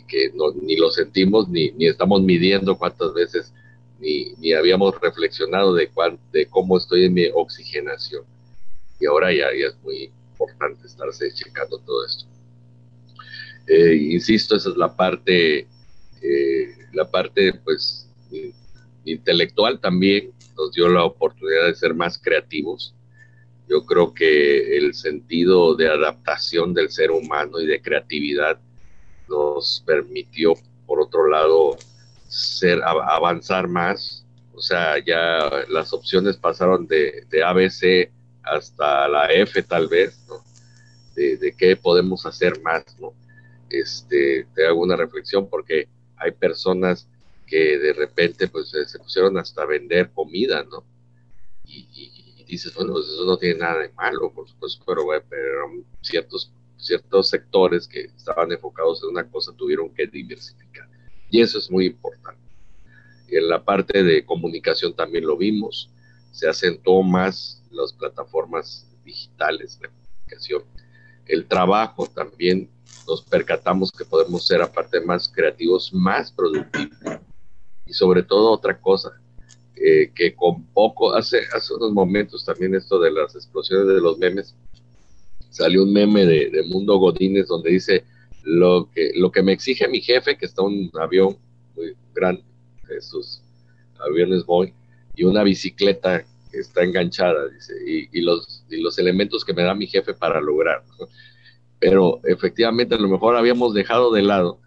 que 0.07 0.31
ni 0.63 0.75
lo 0.75 0.89
sentimos 0.89 1.47
ni, 1.47 1.71
ni 1.71 1.85
estamos 1.85 2.21
midiendo 2.23 2.75
cuántas 2.77 3.13
veces 3.13 3.53
ni, 3.99 4.33
ni 4.39 4.53
habíamos 4.53 4.99
reflexionado 4.99 5.75
de, 5.75 5.89
de 6.33 6.47
cómo 6.47 6.77
estoy 6.77 7.05
en 7.05 7.13
mi 7.13 7.27
oxigenación. 7.33 8.23
Y 8.99 9.05
ahora 9.05 9.31
ya, 9.31 9.45
ya 9.53 9.67
es 9.67 9.77
muy 9.83 10.11
importante 10.31 10.87
estarse 10.87 11.31
checando 11.31 11.77
todo 11.77 12.05
esto. 12.05 12.25
Eh, 13.67 13.95
insisto, 13.95 14.55
esa 14.55 14.69
es 14.69 14.77
la 14.77 14.95
parte, 14.95 15.67
eh, 16.21 16.75
la 16.91 17.09
parte 17.09 17.53
pues 17.63 18.09
intelectual 19.05 19.79
también 19.79 20.33
nos 20.59 20.73
dio 20.73 20.89
la 20.89 21.05
oportunidad 21.05 21.67
de 21.67 21.75
ser 21.75 21.93
más 21.93 22.17
creativos. 22.17 22.93
Yo 23.67 23.85
creo 23.85 24.13
que 24.13 24.77
el 24.77 24.93
sentido 24.93 25.75
de 25.75 25.87
adaptación 25.87 26.73
del 26.73 26.89
ser 26.89 27.11
humano 27.11 27.59
y 27.59 27.67
de 27.67 27.81
creatividad 27.81 28.59
nos 29.29 29.81
permitió, 29.85 30.53
por 30.85 30.99
otro 30.99 31.29
lado, 31.29 31.77
ser, 32.27 32.81
avanzar 32.83 33.67
más. 33.67 34.25
O 34.53 34.61
sea, 34.61 34.97
ya 35.03 35.65
las 35.69 35.93
opciones 35.93 36.35
pasaron 36.35 36.87
de, 36.87 37.25
de 37.29 37.43
ABC 37.43 38.11
hasta 38.43 39.07
la 39.07 39.27
F 39.27 39.61
tal 39.63 39.87
vez, 39.87 40.19
¿no? 40.27 40.43
De, 41.15 41.53
qué 41.57 41.75
podemos 41.75 42.25
hacer 42.25 42.61
más, 42.61 42.83
¿no? 42.99 43.13
Este, 43.69 44.47
te 44.55 44.65
hago 44.65 44.81
una 44.81 44.95
reflexión 44.95 45.47
porque 45.49 45.87
hay 46.15 46.31
personas 46.31 47.07
que 47.49 47.79
de 47.79 47.93
repente 47.93 48.47
pues 48.47 48.69
se 48.69 48.99
pusieron 48.99 49.37
hasta 49.37 49.65
vender 49.65 50.11
comida, 50.11 50.63
¿no? 50.63 50.85
Y, 51.65 52.45
dices, 52.45 52.73
bueno, 52.73 52.93
pues 52.93 53.05
eso 53.07 53.25
no 53.25 53.37
tiene 53.37 53.59
nada 53.59 53.79
de 53.79 53.89
malo, 53.89 54.31
por 54.33 54.47
supuesto, 54.49 54.83
pero, 54.85 55.05
pero 55.29 55.83
ciertos, 56.01 56.51
ciertos 56.77 57.29
sectores 57.29 57.87
que 57.87 58.05
estaban 58.05 58.51
enfocados 58.51 59.03
en 59.03 59.09
una 59.09 59.29
cosa 59.29 59.53
tuvieron 59.55 59.93
que 59.93 60.07
diversificar. 60.07 60.89
Y 61.29 61.41
eso 61.41 61.59
es 61.59 61.69
muy 61.69 61.85
importante. 61.85 62.41
En 63.27 63.47
la 63.47 63.63
parte 63.63 64.01
de 64.01 64.25
comunicación 64.25 64.95
también 64.95 65.27
lo 65.27 65.37
vimos, 65.37 65.91
se 66.31 66.47
acentuó 66.47 67.03
más 67.03 67.61
las 67.69 67.93
plataformas 67.93 68.87
digitales 69.03 69.79
de 69.79 69.89
comunicación. 69.89 70.63
El 71.27 71.45
trabajo 71.45 72.07
también 72.07 72.69
nos 73.07 73.21
percatamos 73.21 73.91
que 73.91 74.05
podemos 74.05 74.47
ser, 74.47 74.61
aparte 74.61 74.99
más 75.01 75.29
creativos, 75.29 75.93
más 75.93 76.31
productivos. 76.31 77.19
Y 77.89 77.93
sobre 77.93 78.23
todo 78.23 78.51
otra 78.51 78.79
cosa, 78.79 79.19
eh, 79.75 80.11
que 80.13 80.35
con 80.35 80.65
poco, 80.67 81.13
hace, 81.13 81.39
hace 81.53 81.73
unos 81.73 81.91
momentos 81.91 82.45
también 82.45 82.75
esto 82.75 82.99
de 82.99 83.11
las 83.11 83.35
explosiones 83.35 83.87
de 83.87 83.99
los 83.99 84.17
memes, 84.17 84.55
salió 85.49 85.83
un 85.83 85.91
meme 85.91 86.25
de, 86.25 86.49
de 86.51 86.63
Mundo 86.63 86.97
Godínez 86.97 87.47
donde 87.47 87.71
dice, 87.71 88.05
lo 88.43 88.89
que, 88.93 89.11
lo 89.15 89.31
que 89.31 89.43
me 89.43 89.53
exige 89.53 89.87
mi 89.87 90.01
jefe, 90.01 90.37
que 90.37 90.45
está 90.45 90.61
un 90.61 90.91
avión 90.99 91.37
muy 91.75 91.95
grande, 92.13 92.43
esos 92.97 93.41
aviones 93.99 94.45
voy, 94.45 94.73
y 95.15 95.23
una 95.23 95.43
bicicleta 95.43 96.23
que 96.51 96.57
está 96.57 96.83
enganchada, 96.83 97.47
dice, 97.47 97.73
y, 98.11 98.21
los, 98.21 98.63
y 98.69 98.81
los 98.81 98.97
elementos 98.97 99.45
que 99.45 99.53
me 99.53 99.63
da 99.63 99.75
mi 99.75 99.87
jefe 99.87 100.13
para 100.13 100.41
lograr. 100.41 100.83
Pero 101.79 102.21
efectivamente 102.23 102.95
a 102.95 102.99
lo 102.99 103.07
mejor 103.07 103.35
habíamos 103.35 103.73
dejado 103.73 104.11
de 104.11 104.23
lado 104.23 104.59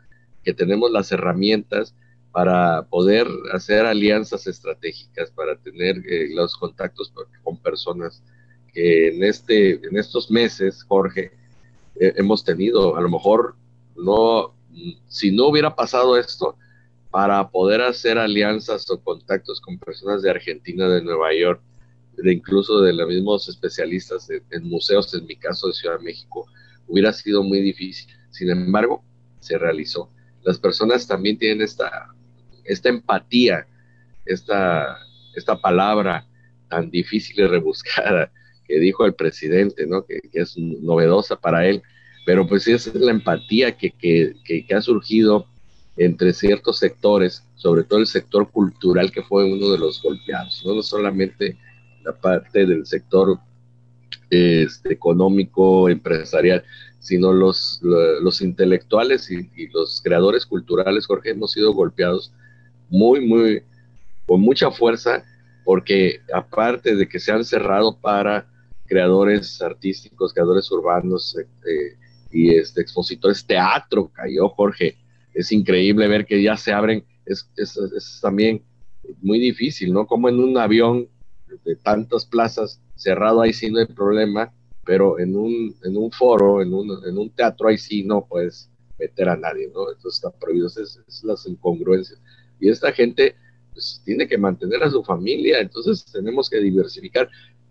que 0.45 0.55
tenemos 0.55 0.91
las 0.91 1.11
herramientas 1.12 1.95
para 2.32 2.86
poder 2.88 3.26
hacer 3.52 3.84
alianzas 3.84 4.46
estratégicas, 4.46 5.30
para 5.30 5.56
tener 5.56 5.98
eh, 6.08 6.28
los 6.34 6.56
contactos 6.56 7.12
con 7.42 7.58
personas 7.58 8.22
que 8.72 9.08
en, 9.08 9.22
este, 9.22 9.74
en 9.86 9.98
estos 9.98 10.30
meses, 10.30 10.82
Jorge, 10.84 11.30
eh, 12.00 12.14
hemos 12.16 12.42
tenido. 12.44 12.96
A 12.96 13.00
lo 13.02 13.10
mejor 13.10 13.54
no, 13.96 14.54
si 15.06 15.30
no 15.30 15.48
hubiera 15.48 15.76
pasado 15.76 16.16
esto, 16.16 16.56
para 17.10 17.50
poder 17.50 17.82
hacer 17.82 18.16
alianzas 18.16 18.90
o 18.90 18.98
contactos 18.98 19.60
con 19.60 19.78
personas 19.78 20.22
de 20.22 20.30
Argentina, 20.30 20.88
de 20.88 21.02
Nueva 21.02 21.34
York, 21.34 21.60
de 22.16 22.32
incluso 22.32 22.80
de 22.80 22.94
los 22.94 23.06
mismos 23.06 23.48
especialistas 23.48 24.28
en, 24.30 24.64
museos, 24.64 25.12
en 25.14 25.26
mi 25.26 25.36
caso 25.36 25.66
de 25.66 25.74
Ciudad 25.74 25.98
de 25.98 26.04
México, 26.04 26.46
hubiera 26.88 27.12
sido 27.12 27.42
muy 27.42 27.60
difícil. 27.60 28.10
Sin 28.30 28.48
embargo, 28.48 29.04
se 29.40 29.58
realizó. 29.58 30.08
Las 30.42 30.58
personas 30.58 31.06
también 31.06 31.36
tienen 31.36 31.60
esta, 31.60 32.14
esta 32.64 32.88
empatía, 32.88 33.66
esta, 34.25 34.99
esta 35.35 35.61
palabra 35.61 36.26
tan 36.69 36.90
difícil 36.90 37.40
y 37.40 37.47
rebuscada 37.47 38.33
que 38.66 38.78
dijo 38.78 39.04
el 39.04 39.14
presidente, 39.14 39.87
¿no? 39.87 40.04
que, 40.04 40.21
es 40.33 40.57
novedosa 40.57 41.37
para 41.37 41.66
él, 41.66 41.83
pero 42.25 42.47
pues 42.47 42.66
esa 42.69 42.90
es 42.90 42.97
la 42.97 43.11
empatía 43.11 43.76
que, 43.76 43.90
que, 43.90 44.35
que, 44.45 44.75
ha 44.75 44.81
surgido 44.81 45.47
entre 45.97 46.33
ciertos 46.33 46.78
sectores, 46.78 47.45
sobre 47.57 47.85
todo 47.85 47.99
el 47.99 48.07
sector 48.07 48.50
cultural 48.50 49.11
que 49.11 49.23
fue 49.23 49.45
uno 49.45 49.71
de 49.71 49.78
los 49.78 50.00
golpeados, 50.00 50.62
no 50.64 50.81
solamente 50.83 51.59
la 52.04 52.12
parte 52.12 52.64
del 52.64 52.87
sector 52.87 53.38
este, 54.31 54.92
económico, 54.92 55.88
empresarial, 55.88 56.64
sino 57.00 57.33
los, 57.33 57.81
los 57.83 58.40
intelectuales 58.40 59.31
y, 59.31 59.50
y, 59.57 59.69
los 59.69 60.00
creadores 60.02 60.47
culturales, 60.47 61.07
Jorge, 61.07 61.31
hemos 61.31 61.52
sido 61.52 61.75
golpeados 61.75 62.33
muy, 62.92 63.26
muy, 63.26 63.62
con 64.26 64.40
mucha 64.40 64.70
fuerza, 64.70 65.25
porque 65.64 66.20
aparte 66.32 66.94
de 66.94 67.08
que 67.08 67.18
se 67.18 67.32
han 67.32 67.44
cerrado 67.44 67.99
para 67.99 68.46
creadores 68.87 69.61
artísticos, 69.62 70.32
creadores 70.34 70.70
urbanos, 70.70 71.37
eh, 71.38 71.96
y 72.30 72.54
este, 72.54 72.82
expositores, 72.82 73.46
teatro 73.46 74.11
cayó, 74.12 74.49
Jorge. 74.50 74.96
Es 75.34 75.52
increíble 75.52 76.08
ver 76.08 76.26
que 76.26 76.42
ya 76.42 76.56
se 76.56 76.72
abren, 76.72 77.04
es, 77.25 77.49
es, 77.56 78.18
también 78.20 78.62
muy 79.20 79.38
difícil, 79.38 79.92
¿no? 79.92 80.06
Como 80.06 80.28
en 80.28 80.38
un 80.38 80.56
avión 80.58 81.08
de 81.64 81.76
tantas 81.76 82.26
plazas 82.26 82.80
cerrado 82.94 83.40
ahí 83.40 83.52
sí 83.52 83.70
no 83.70 83.78
hay 83.78 83.87
problema, 83.87 84.52
pero 84.84 85.18
en 85.18 85.37
un, 85.37 85.75
en 85.84 85.96
un 85.96 86.11
foro, 86.11 86.61
en 86.61 86.75
un, 86.75 86.90
en 87.06 87.18
un 87.18 87.30
teatro 87.30 87.68
ahí 87.68 87.78
sí 87.78 88.02
no 88.02 88.26
puedes 88.26 88.70
meter 88.99 89.28
a 89.28 89.37
nadie, 89.37 89.70
¿no? 89.72 89.90
Entonces 89.90 90.14
está 90.14 90.30
prohibido, 90.30 90.68
es, 90.68 90.76
es 90.76 91.25
las 91.25 91.46
incongruencias. 91.46 92.20
Y 92.62 92.69
esta 92.69 92.92
gente 92.92 93.35
pues, 93.73 94.00
tiene 94.04 94.28
que 94.28 94.38
mantener 94.38 94.85
a 94.85 94.90
su 94.90 95.02
familia, 95.02 95.59
entonces 95.59 96.04
tenemos 96.12 96.49
que 96.49 96.61
diversificar. 96.61 97.28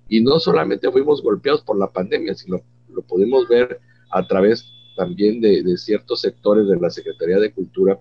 Y 0.09 0.19
no 0.19 0.37
solamente 0.37 0.91
fuimos 0.91 1.23
golpeados 1.23 1.61
por 1.61 1.79
la 1.79 1.87
pandemia, 1.87 2.35
sino 2.35 2.61
lo 2.89 3.01
pudimos 3.03 3.47
ver 3.47 3.79
a 4.11 4.27
través 4.27 4.65
también 4.97 5.39
de, 5.39 5.63
ciertos 5.77 6.19
sectores 6.19 6.67
de 6.67 6.75
la 6.75 6.89
Secretaría 6.89 7.39
de 7.39 7.53
Cultura, 7.53 7.97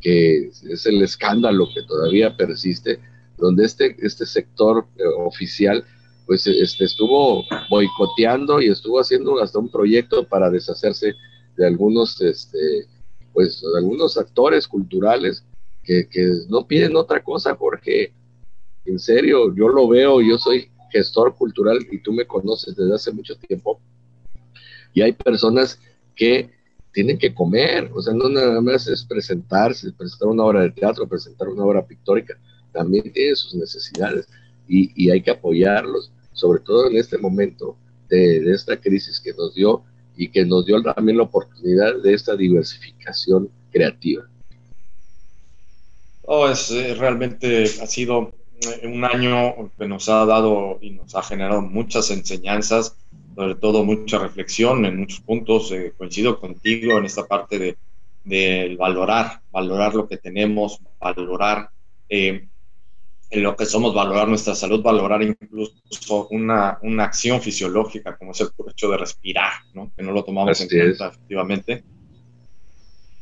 que 0.00 0.48
es 0.48 0.86
el 0.86 1.00
escándalo 1.02 1.68
que 1.72 1.84
todavía 1.84 2.36
persiste, 2.36 2.98
donde 3.38 3.64
este, 3.64 3.96
este 4.04 4.26
sector 4.26 4.86
eh, 4.98 5.04
oficial 5.18 5.84
pues 6.26 6.46
este, 6.48 6.84
estuvo 6.84 7.44
boicoteando 7.70 8.60
y 8.60 8.68
estuvo 8.68 8.98
haciendo 8.98 9.40
hasta 9.40 9.60
un 9.60 9.70
proyecto 9.70 10.26
para 10.26 10.50
deshacerse 10.50 11.14
de 11.56 11.66
algunos, 11.66 12.20
este, 12.20 12.86
pues, 13.32 13.60
de 13.60 13.78
algunos 13.78 14.16
actores 14.16 14.66
culturales 14.66 15.44
que, 15.84 16.08
no 16.48 16.66
piden 16.66 16.96
otra 16.96 17.22
cosa, 17.22 17.56
porque 17.56 18.12
en 18.84 18.98
serio, 18.98 19.54
yo 19.54 19.68
lo 19.68 19.88
veo, 19.88 20.20
yo 20.20 20.38
soy 20.38 20.70
gestor 20.90 21.34
cultural 21.34 21.78
y 21.90 21.98
tú 21.98 22.12
me 22.12 22.26
conoces 22.26 22.76
desde 22.76 22.94
hace 22.94 23.12
mucho 23.12 23.36
tiempo 23.36 23.80
y 24.92 25.02
hay 25.02 25.12
personas 25.12 25.78
que 26.14 26.50
tienen 26.92 27.18
que 27.18 27.34
comer, 27.34 27.90
o 27.92 28.00
sea, 28.00 28.14
no 28.14 28.28
nada 28.28 28.60
más 28.60 28.86
es 28.86 29.04
presentarse, 29.04 29.92
presentar 29.92 30.28
una 30.28 30.44
obra 30.44 30.62
de 30.62 30.70
teatro, 30.70 31.08
presentar 31.08 31.48
una 31.48 31.64
obra 31.64 31.84
pictórica, 31.84 32.38
también 32.72 33.12
tiene 33.12 33.34
sus 33.34 33.54
necesidades 33.54 34.28
y, 34.68 34.90
y 34.94 35.10
hay 35.10 35.20
que 35.20 35.32
apoyarlos, 35.32 36.12
sobre 36.32 36.60
todo 36.60 36.88
en 36.88 36.96
este 36.96 37.18
momento 37.18 37.76
de, 38.08 38.40
de, 38.40 38.52
esta 38.52 38.80
crisis 38.80 39.20
que 39.20 39.32
nos 39.32 39.54
dio 39.54 39.82
y 40.16 40.28
que 40.28 40.44
nos 40.44 40.66
dio 40.66 40.80
también 40.82 41.18
la 41.18 41.24
oportunidad 41.24 42.00
de 42.00 42.14
esta 42.14 42.36
diversificación 42.36 43.50
creativa. 43.72 44.28
Oh, 46.26 46.48
es, 46.48 46.70
eh, 46.70 46.94
realmente 46.94 47.64
ha 47.64 47.86
sido 47.86 48.32
eh, 48.60 48.86
un 48.86 49.04
año 49.04 49.70
que 49.78 49.86
nos 49.86 50.08
ha 50.08 50.24
dado 50.24 50.78
y 50.80 50.90
nos 50.90 51.14
ha 51.14 51.22
generado 51.22 51.60
muchas 51.60 52.10
enseñanzas 52.10 52.96
sobre 53.34 53.54
todo 53.56 53.84
mucha 53.84 54.18
reflexión 54.18 54.84
en 54.84 55.00
muchos 55.00 55.20
puntos. 55.20 55.72
Eh, 55.72 55.92
coincido 55.96 56.38
contigo 56.40 56.98
en 56.98 57.04
esta 57.04 57.26
parte 57.26 57.58
de, 57.58 57.76
de, 58.24 58.76
valorar, 58.78 59.40
valorar 59.50 59.94
lo 59.94 60.08
que 60.08 60.18
tenemos, 60.18 60.78
valorar 61.00 61.70
eh, 62.08 62.48
lo 63.32 63.56
que 63.56 63.66
somos, 63.66 63.94
valorar 63.94 64.28
nuestra 64.28 64.54
salud, 64.54 64.82
valorar 64.82 65.22
incluso 65.22 66.28
una, 66.30 66.78
una 66.82 67.04
acción 67.04 67.40
fisiológica 67.40 68.16
como 68.16 68.30
es 68.30 68.40
el 68.40 68.48
hecho 68.70 68.90
de 68.90 68.98
respirar, 68.98 69.52
¿no? 69.72 69.90
que 69.96 70.02
no 70.02 70.12
lo 70.12 70.22
tomamos 70.24 70.60
en 70.60 70.68
cuenta 70.68 71.08
efectivamente. 71.08 71.84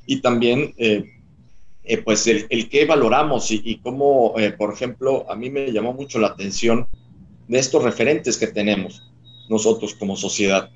Y 0.04 0.21
también, 0.21 0.75
eh, 0.76 1.22
eh, 1.84 1.98
pues, 1.98 2.26
el, 2.26 2.68
qué 2.68 2.84
valoramos 2.86 3.50
y, 3.50 3.78
cómo, 3.82 4.34
por 4.56 4.72
ejemplo, 4.72 5.26
a 5.30 5.34
mí 5.34 5.50
me 5.50 5.72
llamó 5.72 5.92
mucho 5.92 6.18
la 6.18 6.28
atención 6.28 6.86
de 7.48 7.58
estos 7.58 7.82
referentes 7.82 8.38
que 8.38 8.46
tenemos 8.46 9.02
nosotros 9.48 9.94
como 9.94 10.16
sociedad. 10.16 10.70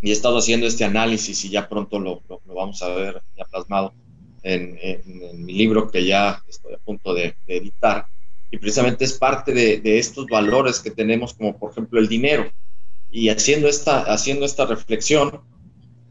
Y 0.00 0.10
he 0.10 0.12
estado 0.12 0.38
haciendo 0.38 0.66
este 0.66 0.84
análisis 0.84 1.44
y 1.44 1.50
ya 1.50 1.68
pronto 1.68 1.98
lo, 1.98 2.22
lo, 2.28 2.40
vamos 2.54 2.82
a 2.82 2.88
ver 2.88 3.20
ya 3.36 3.44
plasmado 3.44 3.92
en, 4.42 4.78
mi 5.44 5.52
libro 5.52 5.90
que 5.90 6.04
ya 6.04 6.42
estoy 6.48 6.74
a 6.74 6.78
punto 6.78 7.12
de, 7.12 7.34
editar, 7.46 8.06
y 8.50 8.56
precisamente 8.56 9.04
es 9.04 9.12
parte 9.12 9.52
de, 9.52 9.78
de, 9.78 9.98
estos 9.98 10.26
valores 10.26 10.80
que 10.80 10.90
tenemos, 10.90 11.34
como 11.34 11.58
por 11.58 11.72
ejemplo 11.72 12.00
el 12.00 12.08
dinero. 12.08 12.50
Y 13.10 13.28
haciendo 13.28 13.68
esta, 13.68 14.02
haciendo 14.02 14.46
esta 14.46 14.64
reflexión, 14.64 15.40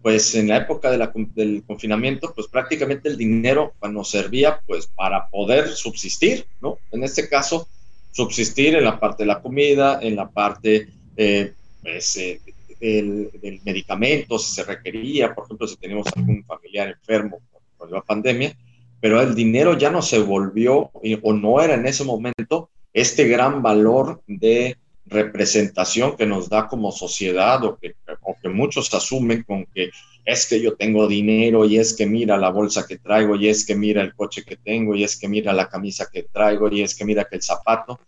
pues 0.07 0.35
en 0.35 0.47
la 0.47 0.55
época 0.55 0.89
de 0.89 0.97
la, 0.97 1.11
del 1.35 1.63
confinamiento, 1.67 2.31
pues 2.33 2.47
prácticamente 2.47 3.09
el 3.09 3.17
dinero 3.17 3.73
nos 3.91 4.09
servía 4.09 4.61
pues 4.65 4.87
para 4.87 5.27
poder 5.27 5.67
subsistir, 5.67 6.45
¿no? 6.61 6.77
En 6.93 7.03
este 7.03 7.27
caso, 7.27 7.67
subsistir 8.13 8.77
en 8.77 8.85
la 8.85 9.01
parte 9.01 9.23
de 9.23 9.27
la 9.27 9.41
comida, 9.41 9.99
en 10.01 10.15
la 10.15 10.29
parte 10.29 10.87
eh, 11.17 11.51
pues, 11.81 12.15
eh, 12.15 12.39
del, 12.79 13.31
del, 13.41 13.59
medicamento, 13.65 14.39
si 14.39 14.55
se 14.55 14.63
requería, 14.63 15.35
por 15.35 15.43
ejemplo, 15.43 15.67
si 15.67 15.75
tenemos 15.75 16.07
algún 16.15 16.41
familiar 16.45 16.87
enfermo 16.87 17.41
por, 17.77 17.91
la 17.91 18.01
pandemia, 18.01 18.55
pero 19.01 19.21
el 19.21 19.35
dinero 19.35 19.77
ya 19.77 19.89
no 19.89 20.01
se 20.01 20.19
volvió 20.19 20.89
o 21.21 21.33
no 21.33 21.59
era 21.61 21.73
en 21.73 21.85
ese 21.85 22.05
momento 22.05 22.69
este 22.93 23.27
gran 23.27 23.61
valor 23.61 24.21
de 24.25 24.77
representación 25.09 26.15
que 26.15 26.25
nos 26.25 26.49
da 26.49 26.67
como 26.67 26.91
sociedad 26.91 27.63
o 27.63 27.77
que, 27.77 27.95
o 28.21 28.35
que 28.41 28.49
muchos 28.49 28.93
asumen 28.93 29.43
con 29.43 29.65
que 29.65 29.89
es 30.25 30.45
que 30.45 30.61
yo 30.61 30.75
tengo 30.75 31.07
dinero 31.07 31.65
y 31.65 31.77
es 31.77 31.95
que 31.95 32.05
mira 32.05 32.37
la 32.37 32.49
bolsa 32.49 32.85
que 32.85 32.97
traigo 32.97 33.35
y 33.37 33.47
es 33.47 33.65
que 33.65 33.75
mira 33.75 34.01
el 34.01 34.13
coche 34.13 34.43
que 34.43 34.57
tengo 34.57 34.93
y 34.93 35.03
es 35.03 35.17
que 35.17 35.29
mira 35.29 35.53
la 35.53 35.69
camisa 35.69 36.09
que 36.11 36.23
traigo 36.23 36.69
y 36.69 36.81
es 36.81 36.95
que 36.95 37.05
mira 37.05 37.23
que 37.23 37.37
el 37.37 37.41
zapato. 37.41 37.99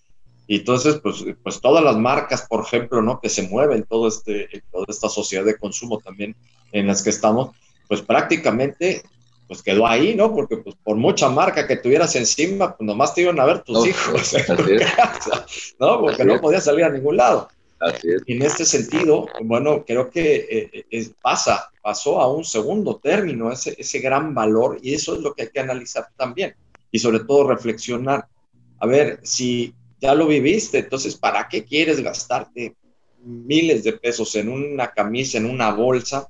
Y 0.45 0.57
entonces, 0.57 0.99
pues, 1.01 1.23
pues 1.41 1.61
todas 1.61 1.83
las 1.83 1.95
marcas, 1.95 2.45
por 2.49 2.65
ejemplo, 2.65 3.01
¿no? 3.01 3.21
Que 3.21 3.29
se 3.29 3.43
mueven 3.43 3.83
todo 3.83 4.07
este, 4.09 4.49
toda 4.69 4.85
esta 4.89 5.07
sociedad 5.07 5.45
de 5.45 5.57
consumo 5.57 5.99
también 5.99 6.35
en 6.73 6.87
las 6.87 7.03
que 7.03 7.11
estamos, 7.11 7.55
pues 7.87 8.01
prácticamente 8.01 9.03
pues 9.49 9.63
quedó 9.63 9.87
ahí, 9.87 10.13
¿no? 10.15 10.31
Porque 10.31 10.57
pues 10.57 10.75
por 10.83 10.95
mucha 10.95 11.27
marca 11.27 11.65
que 11.65 11.75
tuvieras 11.75 12.15
encima, 12.15 12.77
pues 12.77 12.85
nomás 12.85 13.15
te 13.15 13.21
iban 13.21 13.39
a 13.39 13.45
ver 13.45 13.63
tus 13.63 13.87
hijos 13.87 14.35
¿no? 15.79 16.01
Porque 16.01 16.23
no 16.23 16.39
podías 16.39 16.65
salir 16.65 16.85
a 16.85 16.89
ningún 16.89 17.17
lado. 17.17 17.49
Y 18.27 18.33
en 18.35 18.43
este 18.43 18.63
sentido, 18.63 19.25
bueno, 19.43 19.83
creo 19.87 20.11
que 20.11 20.85
eh, 20.91 21.11
pasa, 21.19 21.71
pasó 21.81 22.21
a 22.21 22.31
un 22.31 22.45
segundo 22.45 22.97
término 22.97 23.51
ese, 23.51 23.75
ese 23.75 23.99
gran 23.99 24.35
valor 24.35 24.77
y 24.83 24.93
eso 24.93 25.15
es 25.15 25.21
lo 25.21 25.33
que 25.33 25.43
hay 25.43 25.49
que 25.49 25.61
analizar 25.61 26.09
también 26.15 26.53
y 26.91 26.99
sobre 26.99 27.21
todo 27.21 27.49
reflexionar. 27.49 28.27
A 28.79 28.85
ver, 28.85 29.19
si 29.23 29.73
ya 29.99 30.13
lo 30.13 30.27
viviste, 30.27 30.77
entonces, 30.77 31.15
¿para 31.15 31.47
qué 31.47 31.63
quieres 31.63 32.01
gastarte 32.01 32.75
miles 33.23 33.83
de 33.83 33.93
pesos 33.93 34.35
en 34.35 34.49
una 34.49 34.91
camisa, 34.91 35.39
en 35.39 35.45
una 35.45 35.71
bolsa? 35.71 36.27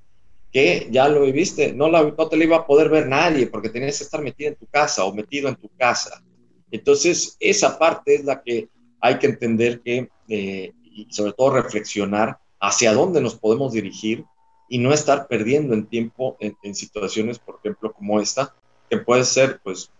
Que 0.52 0.88
ya 0.90 1.08
lo 1.08 1.22
viviste, 1.22 1.74
no, 1.74 1.90
la, 1.90 2.04
no 2.04 2.28
te 2.28 2.38
lo 2.38 2.44
iba 2.44 2.58
a 2.58 2.66
poder 2.66 2.90
ver 2.90 3.08
nadie 3.08 3.48
porque 3.48 3.70
tenías 3.70 3.98
que 4.00 4.04
estar 4.04 4.22
metido 4.22 4.50
en 4.50 4.56
tu 4.56 4.66
casa 4.66 5.06
o 5.06 5.14
metido 5.14 5.48
en 5.48 5.56
tu 5.56 5.70
casa. 5.78 6.24
Entonces, 6.72 7.38
esa 7.40 7.78
parte 7.78 8.16
es 8.16 8.26
la 8.26 8.42
que 8.42 8.68
hay 9.00 9.20
que 9.20 9.28
entender 9.28 9.82
que, 9.82 10.10
eh, 10.28 10.74
y 10.84 11.08
sobre 11.10 11.34
todo 11.34 11.52
reflexionar 11.52 12.40
hacia 12.60 12.94
dónde 12.94 13.22
nos 13.22 13.36
podemos 13.36 13.74
dirigir 13.74 14.26
y 14.68 14.78
no 14.80 14.94
estar 14.94 15.28
perdiendo 15.28 15.74
en 15.74 15.88
tiempo 15.88 16.38
en, 16.40 16.76
situaciones, 16.76 17.40
por 17.40 17.60
ejemplo, 17.60 17.94
como 17.94 18.20
esta, 18.20 18.54
que 18.90 18.98
puede 18.98 19.26
ser, 19.26 19.60
pues, 19.64 19.92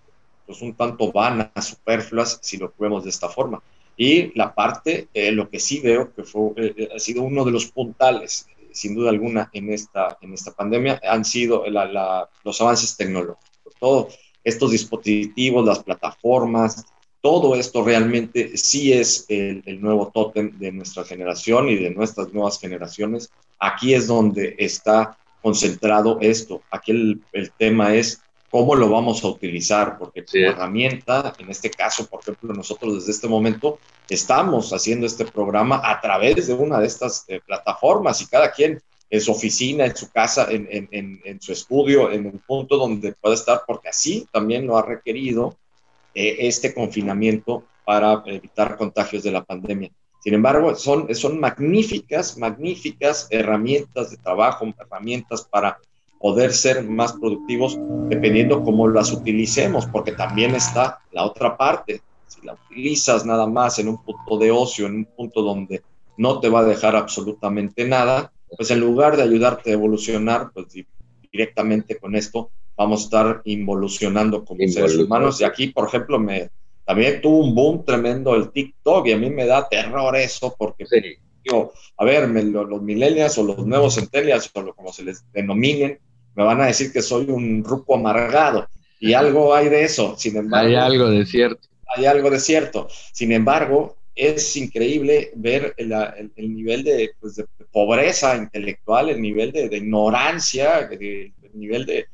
pues 0.46 0.62
un 0.62 0.74
tanto 0.74 1.12
vanas, 1.12 1.52
superfluas, 1.62 2.40
si 2.42 2.58
lo 2.58 2.74
vemos 2.78 3.04
de 3.04 3.10
esta 3.12 3.30
forma. 3.30 3.62
Y 3.98 4.38
la 4.38 4.54
parte, 4.54 5.10
eh, 5.14 5.32
lo 5.32 5.50
que 5.50 5.60
sí 5.60 5.80
veo 5.80 6.14
que 6.14 6.24
fue, 6.24 6.52
eh, 6.58 6.90
ha 6.96 7.00
sido 7.00 7.24
uno 7.24 7.46
de 7.46 7.52
los 7.52 7.66
puntales 7.68 8.48
sin 8.72 8.96
duda 8.96 9.10
alguna, 9.10 9.50
en 9.54 9.72
esta, 9.72 10.18
en 10.22 10.34
esta 10.34 10.52
pandemia 10.52 11.00
han 11.04 11.26
sido 11.26 11.64
los 12.44 12.62
avances 12.62 12.96
tecnológicos. 12.98 13.76
Todos 13.80 14.18
estos 14.44 14.72
dispositivos, 14.72 15.66
las 15.66 15.84
plataformas, 15.84 16.86
todo 17.22 17.56
esto 17.56 17.84
realmente 17.84 18.58
sí 18.58 18.94
es 18.94 19.26
el, 19.28 19.82
nuevo 19.82 20.12
tótem 20.14 20.58
de 20.58 20.72
nuestra 20.72 21.04
generación 21.04 21.68
y 21.70 21.76
de 21.76 21.90
nuestras 21.90 22.34
nuevas 22.34 22.60
generaciones. 22.60 23.30
Aquí 23.60 23.94
es 23.94 24.08
donde 24.08 24.56
está 24.58 25.18
concentrado 25.42 26.18
esto. 26.22 26.62
Aquí 26.72 26.92
el, 26.92 27.22
el 27.34 27.52
tema 27.52 27.94
es 27.94 28.22
cómo 28.50 28.76
lo 28.76 28.90
vamos 28.90 29.24
a 29.24 29.28
utilizar, 29.28 29.98
porque 29.98 30.26
como 30.26 30.46
herramienta, 30.46 31.34
en 31.38 31.50
este 31.50 31.70
caso, 31.70 32.08
por 32.08 32.22
ejemplo, 32.22 32.54
nosotros 32.54 32.96
desde 32.96 33.12
este 33.12 33.28
momento 33.28 33.80
estamos 34.10 34.72
haciendo 34.74 35.06
este 35.06 35.26
programa 35.26 35.82
a 35.84 36.02
través 36.02 36.48
de 36.48 36.54
una 36.54 36.80
de 36.80 36.88
estas 36.88 37.26
eh, 37.28 37.40
plataformas 37.46 38.22
y 38.22 38.28
cada 38.28 38.52
quien 38.52 38.82
en 39.10 39.22
su 39.22 39.32
oficina, 39.32 39.86
en 39.86 39.96
su 39.96 40.12
casa, 40.12 40.48
en, 40.50 40.68
en, 40.72 41.20
en, 41.24 41.42
su 41.42 41.52
estudio, 41.52 42.12
en 42.12 42.28
un 42.28 42.40
punto 42.40 42.78
donde 42.78 43.14
pueda 43.14 43.36
estar, 43.36 43.64
porque 43.66 43.90
así 43.90 44.28
también 44.32 44.68
lo 44.68 44.78
ha 44.78 44.84
requerido 44.84 45.56
eh, 46.14 46.38
este 46.42 46.74
confinamiento 46.74 47.64
para 47.86 48.22
evitar 48.28 48.78
contagios 48.78 49.24
de 49.24 49.32
la 49.32 49.44
pandemia. 49.44 49.90
Sin 50.20 50.34
embargo, 50.34 50.76
son, 50.76 51.14
son 51.16 51.40
magníficas, 51.40 52.38
magníficas 52.38 53.28
herramientas 53.32 54.12
de 54.12 54.18
trabajo, 54.18 54.72
herramientas 54.78 55.48
para 55.50 55.80
poder 56.20 56.54
ser 56.54 56.84
más 56.84 57.14
productivos 57.14 57.80
dependiendo 58.10 58.64
cómo 58.64 58.88
las 58.88 59.12
utilicemos, 59.12 59.86
porque 59.86 60.12
también 60.12 60.54
está 60.54 61.00
la 61.12 61.24
otra 61.24 61.58
parte. 61.58 62.02
Si 62.28 62.42
la 62.46 62.54
utilizas 62.54 63.26
nada 63.26 63.48
más 63.48 63.80
en 63.80 63.88
un 63.88 64.04
punto 64.04 64.38
de 64.38 64.52
ocio, 64.52 64.86
en 64.88 64.96
un 64.96 65.06
punto 65.06 65.42
donde 65.42 65.82
no 66.18 66.40
te 66.40 66.50
va 66.50 66.60
a 66.60 66.66
dejar 66.66 66.96
absolutamente 66.96 67.88
nada, 67.88 68.32
pues 68.58 68.70
en 68.72 68.82
lugar 68.82 69.16
de 69.16 69.24
ayudarte 69.24 69.70
a 69.70 69.74
evolucionar, 69.74 70.52
pues 70.54 70.68
directamente 71.32 71.98
con 71.98 72.16
esto 72.16 72.52
vamos 72.76 73.02
a 73.02 73.04
estar 73.06 73.42
involucionando 73.46 74.44
como 74.44 74.68
seres 74.68 74.98
humanos. 74.98 75.40
Y 75.40 75.44
aquí, 75.44 75.68
por 75.68 75.88
ejemplo, 75.88 76.20
me, 76.20 76.50
también 76.86 77.22
tuvo 77.22 77.46
un 77.46 77.56
boom 77.56 77.86
tremendo 77.86 78.36
el 78.36 78.52
TikTok 78.52 79.08
y 79.08 79.12
a 79.12 79.18
mí 79.18 79.30
me 79.30 79.46
da 79.46 79.68
terror 79.70 80.16
eso 80.16 80.56
porque, 80.58 80.86
digo, 81.44 81.72
a 81.98 82.04
ver, 82.04 82.28
los 82.28 82.82
millennials 82.82 83.38
o 83.38 83.44
los 83.44 83.66
nuevos 83.66 83.96
centennials 83.96 84.50
o 84.54 84.74
como 84.74 84.92
se 84.92 85.04
les 85.04 85.24
denominen, 85.32 86.00
me 86.40 86.46
van 86.46 86.62
a 86.62 86.68
decir 86.68 86.94
que 86.94 87.02
soy 87.02 87.26
un 87.30 87.66
rupo 87.66 87.96
amargado. 87.96 88.70
Y 88.98 89.12
algo 89.12 89.54
hay 89.54 89.68
de 89.68 89.84
eso, 89.84 90.16
sin 90.18 90.38
embargo. 90.38 90.70
Hay 90.70 90.76
algo 90.76 91.10
de 91.10 91.26
cierto. 91.26 91.68
Hay 91.94 92.06
algo 92.06 92.30
de 92.30 92.40
cierto. 92.40 92.88
Sin 93.12 93.34
embargo, 93.34 93.98
es 94.16 94.56
increíble 94.56 95.32
ver 95.36 95.74
el, 95.76 95.92
el, 96.38 96.56
nivel 96.56 96.86
de, 96.86 97.12
pues, 97.20 97.36
de, 97.36 97.46
pobreza 97.74 98.38
intelectual, 98.38 99.10
el 99.10 99.22
nivel 99.22 99.52
de, 99.52 99.68
de 99.68 99.78
ignorancia, 99.78 100.88
el 100.90 101.34
nivel 101.56 101.86
de, 101.86 102.06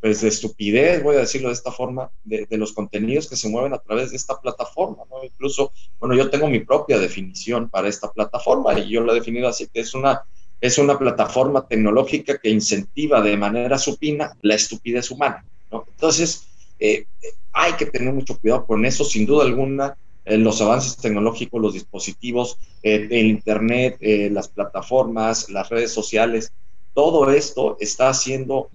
pues, 0.00 0.22
de 0.22 0.28
estupidez, 0.28 1.00
voy 1.00 1.14
a 1.14 1.20
decirlo 1.20 1.46
de 1.46 1.54
esta 1.54 1.70
forma, 1.70 2.10
de, 2.24 2.48
los 2.50 2.72
contenidos 2.72 3.28
que 3.28 3.36
se 3.36 3.48
mueven 3.48 3.74
a 3.74 3.78
través 3.78 4.10
de 4.10 4.16
esta 4.16 4.40
plataforma. 4.40 5.04
¿no? 5.08 5.22
Incluso, 5.22 5.70
bueno, 6.00 6.16
yo 6.16 6.30
tengo 6.30 6.48
mi 6.48 6.58
propia 6.58 6.98
definición 6.98 7.70
para 7.70 7.86
esta 7.86 8.10
plataforma 8.10 8.76
y 8.76 8.90
yo 8.90 9.02
lo 9.02 9.12
he 9.12 9.20
definido 9.20 9.46
así, 9.46 9.68
que 9.68 9.78
es 9.78 9.94
una 9.94 10.24
es 10.60 10.78
una 10.78 10.98
plataforma 10.98 11.66
tecnológica 11.66 12.38
que 12.38 12.50
incentiva 12.50 13.22
de 13.22 13.36
manera 13.36 13.78
supina 13.78 14.36
la 14.42 14.54
estupidez 14.54 15.10
humana. 15.10 15.44
Entonces, 15.70 16.48
eh, 16.78 17.06
hay 17.52 17.72
que 17.74 17.86
tener 17.86 18.12
mucho 18.12 18.38
cuidado 18.38 18.66
con 18.66 18.84
eso, 18.84 19.04
sin 19.04 19.26
duda 19.26 19.44
alguna. 19.44 19.96
Eh, 20.24 20.36
los 20.36 20.60
avances 20.60 20.96
tecnológicos, 20.96 21.60
los 21.60 21.74
dispositivos, 21.74 22.58
eh, 22.82 23.08
el 23.10 23.26
Internet, 23.26 23.98
las 24.00 24.48
plataformas, 24.48 25.48
las 25.48 25.68
redes 25.68 25.92
sociales, 25.92 26.52
todo 26.94 27.30
esto 27.30 27.76
está 27.80 28.08
haciendo 28.08 28.70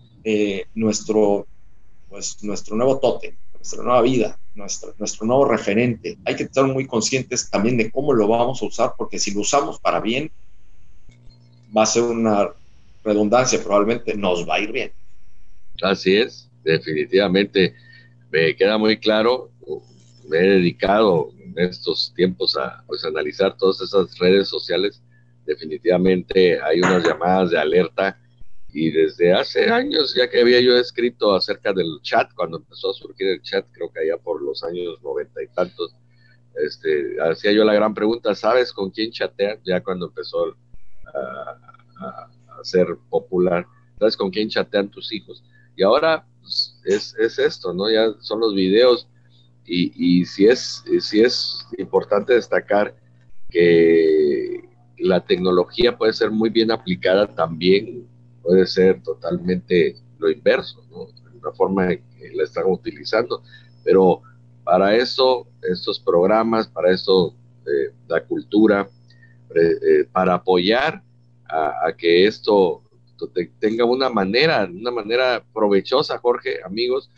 nuestro, 0.74 1.46
pues, 2.10 2.42
nuestro 2.44 2.78
nuevo 2.78 2.98
tótem, 2.98 3.36
nuestra 3.56 3.84
nueva 3.84 4.02
vida, 4.02 4.40
nuestro, 4.56 4.94
nuestro 4.98 5.26
nuevo 5.26 5.46
referente. 5.46 6.18
Hay 6.24 6.36
que 6.36 6.44
estar 6.44 6.66
muy 6.66 6.88
conscientes 6.88 7.50
también 7.50 7.76
de 7.76 7.92
cómo 7.92 8.14
lo 8.14 8.28
vamos 8.28 8.62
a 8.62 8.66
usar, 8.66 8.94
porque 8.98 9.20
si 9.20 9.32
lo 9.32 9.42
usamos 9.42 9.80
para 9.80 10.00
bien, 10.00 10.32
va 11.76 11.84
a 11.84 11.88
ser 11.88 12.04
una 12.04 12.50
redundancia, 13.04 13.62
probablemente 13.62 14.16
nos 14.16 14.48
va 14.48 14.56
a 14.56 14.60
ir 14.60 14.72
bien. 14.72 14.92
Así 15.82 16.16
es, 16.16 16.50
definitivamente 16.64 17.76
me 18.32 18.56
queda 18.56 18.78
muy 18.78 18.98
claro. 18.98 19.50
Me 20.28 20.38
he 20.38 20.50
dedicado 20.52 21.32
en 21.38 21.60
estos 21.60 22.14
tiempos 22.16 22.56
a 22.58 22.84
pues, 22.88 23.04
analizar 23.04 23.58
todas 23.58 23.82
esas 23.82 24.18
redes 24.18 24.48
sociales. 24.48 25.02
Definitivamente 25.46 26.62
hay 26.62 26.80
unas 26.80 27.04
llamadas 27.04 27.52
de 27.52 27.60
alerta 27.60 28.18
y 28.74 28.90
desde 28.90 29.34
hace 29.34 29.70
años, 29.70 30.16
ya 30.16 30.28
que 30.28 30.42
había 30.42 30.60
yo 30.60 30.76
escrito 30.76 31.36
acerca 31.36 31.74
del 31.74 32.00
chat, 32.02 32.34
cuando 32.34 32.58
empezó 32.58 32.90
a 32.90 32.94
surgir 32.94 33.28
el 33.28 33.42
chat, 33.44 33.68
creo 33.72 33.92
que 33.92 34.00
allá 34.00 34.18
por 34.18 34.42
los 34.42 34.64
años 34.64 35.00
noventa 35.04 35.44
y 35.44 35.48
tantos, 35.50 35.94
este, 36.56 37.18
hacía 37.22 37.52
yo 37.52 37.64
la 37.66 37.76
gran 37.76 37.94
pregunta, 37.94 38.34
¿sabes 38.34 38.74
con 38.74 38.90
quién 38.90 39.12
chatear? 39.12 39.60
Ya 39.64 39.84
cuando 39.84 40.08
empezó 40.08 40.56
a, 41.14 42.30
ser 42.64 42.88
popular, 43.10 43.66
¿sabes 44.00 44.16
con 44.16 44.30
quién 44.32 44.48
chatean 44.48 44.90
tus 44.90 45.12
hijos? 45.12 45.44
Y 45.76 45.84
ahora 45.84 46.26
pues, 46.40 46.80
es, 46.86 47.14
es, 47.20 47.38
esto, 47.40 47.74
¿no? 47.74 47.90
Ya 47.92 48.14
son 48.20 48.40
los 48.40 48.54
videos 48.56 49.08
y, 49.66 49.92
y 49.96 50.26
si, 50.26 50.46
es, 50.48 50.84
si 51.00 51.22
es 51.22 51.66
importante 51.78 52.34
destacar 52.34 52.96
que 53.50 54.70
la 54.98 55.26
tecnología 55.26 55.98
puede 55.98 56.14
ser 56.14 56.32
muy 56.32 56.50
bien 56.50 56.72
aplicada 56.72 57.28
también, 57.28 58.08
puede 58.42 58.66
ser 58.66 59.02
totalmente 59.04 59.98
lo 60.20 60.30
inverso, 60.30 60.86
¿no? 60.90 61.08
la 61.44 61.52
forma 61.52 61.92
en 61.92 62.04
que 62.18 62.32
la 62.34 62.44
están 62.44 62.66
utilizando, 62.68 63.44
pero 63.84 64.22
para 64.64 64.96
eso, 64.96 65.48
estos 65.62 66.00
programas, 66.00 66.68
para 66.68 66.92
eso, 66.92 67.36
eh, 67.66 67.94
la 68.08 68.24
cultura, 68.24 68.90
eh, 69.56 70.06
para 70.12 70.36
apoyar 70.36 71.02
a, 71.48 71.94
que 71.98 72.26
esto 72.26 72.82
tenga 73.60 73.86
una 73.86 74.10
manera, 74.10 74.68
una 74.72 74.92
manera 74.92 75.44
provechosa, 75.54 76.18
Jorge, 76.18 76.60
amigos, 76.66 77.10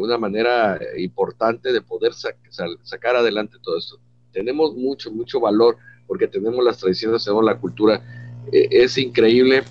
una 0.00 0.18
manera 0.18 0.80
importante 0.96 1.72
de 1.72 1.80
poder 1.80 2.12
sacar 2.14 3.16
adelante 3.16 3.58
todo 3.62 3.78
esto. 3.78 4.00
Tenemos 4.32 4.74
mucho, 4.74 5.12
mucho 5.12 5.38
valor 5.40 5.76
porque 6.06 6.28
tenemos 6.28 6.64
las 6.64 6.78
tradiciones, 6.78 7.24
tenemos 7.24 7.44
la 7.44 7.58
cultura. 7.58 8.02
Eh, 8.52 8.68
es 8.70 8.98
increíble 8.98 9.62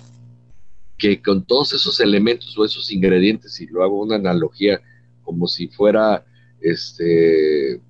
que 0.98 1.20
con 1.20 1.44
todos 1.44 1.72
esos 1.72 2.00
elementos 2.00 2.56
o 2.56 2.64
esos 2.64 2.90
ingredientes, 2.90 3.60
y 3.60 3.66
lo 3.66 3.82
hago 3.82 4.00
una 4.00 4.16
analogía 4.16 4.80
como 5.22 5.46
si 5.46 5.68
fuera 5.68 6.24
este 6.60 7.80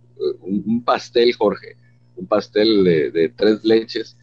un, 0.40 0.82
pastel, 0.84 1.32
Jorge, 1.34 1.76
un 2.16 2.26
pastel 2.26 2.84
de, 2.84 3.32
tres 3.36 3.64
leches, 3.64 4.16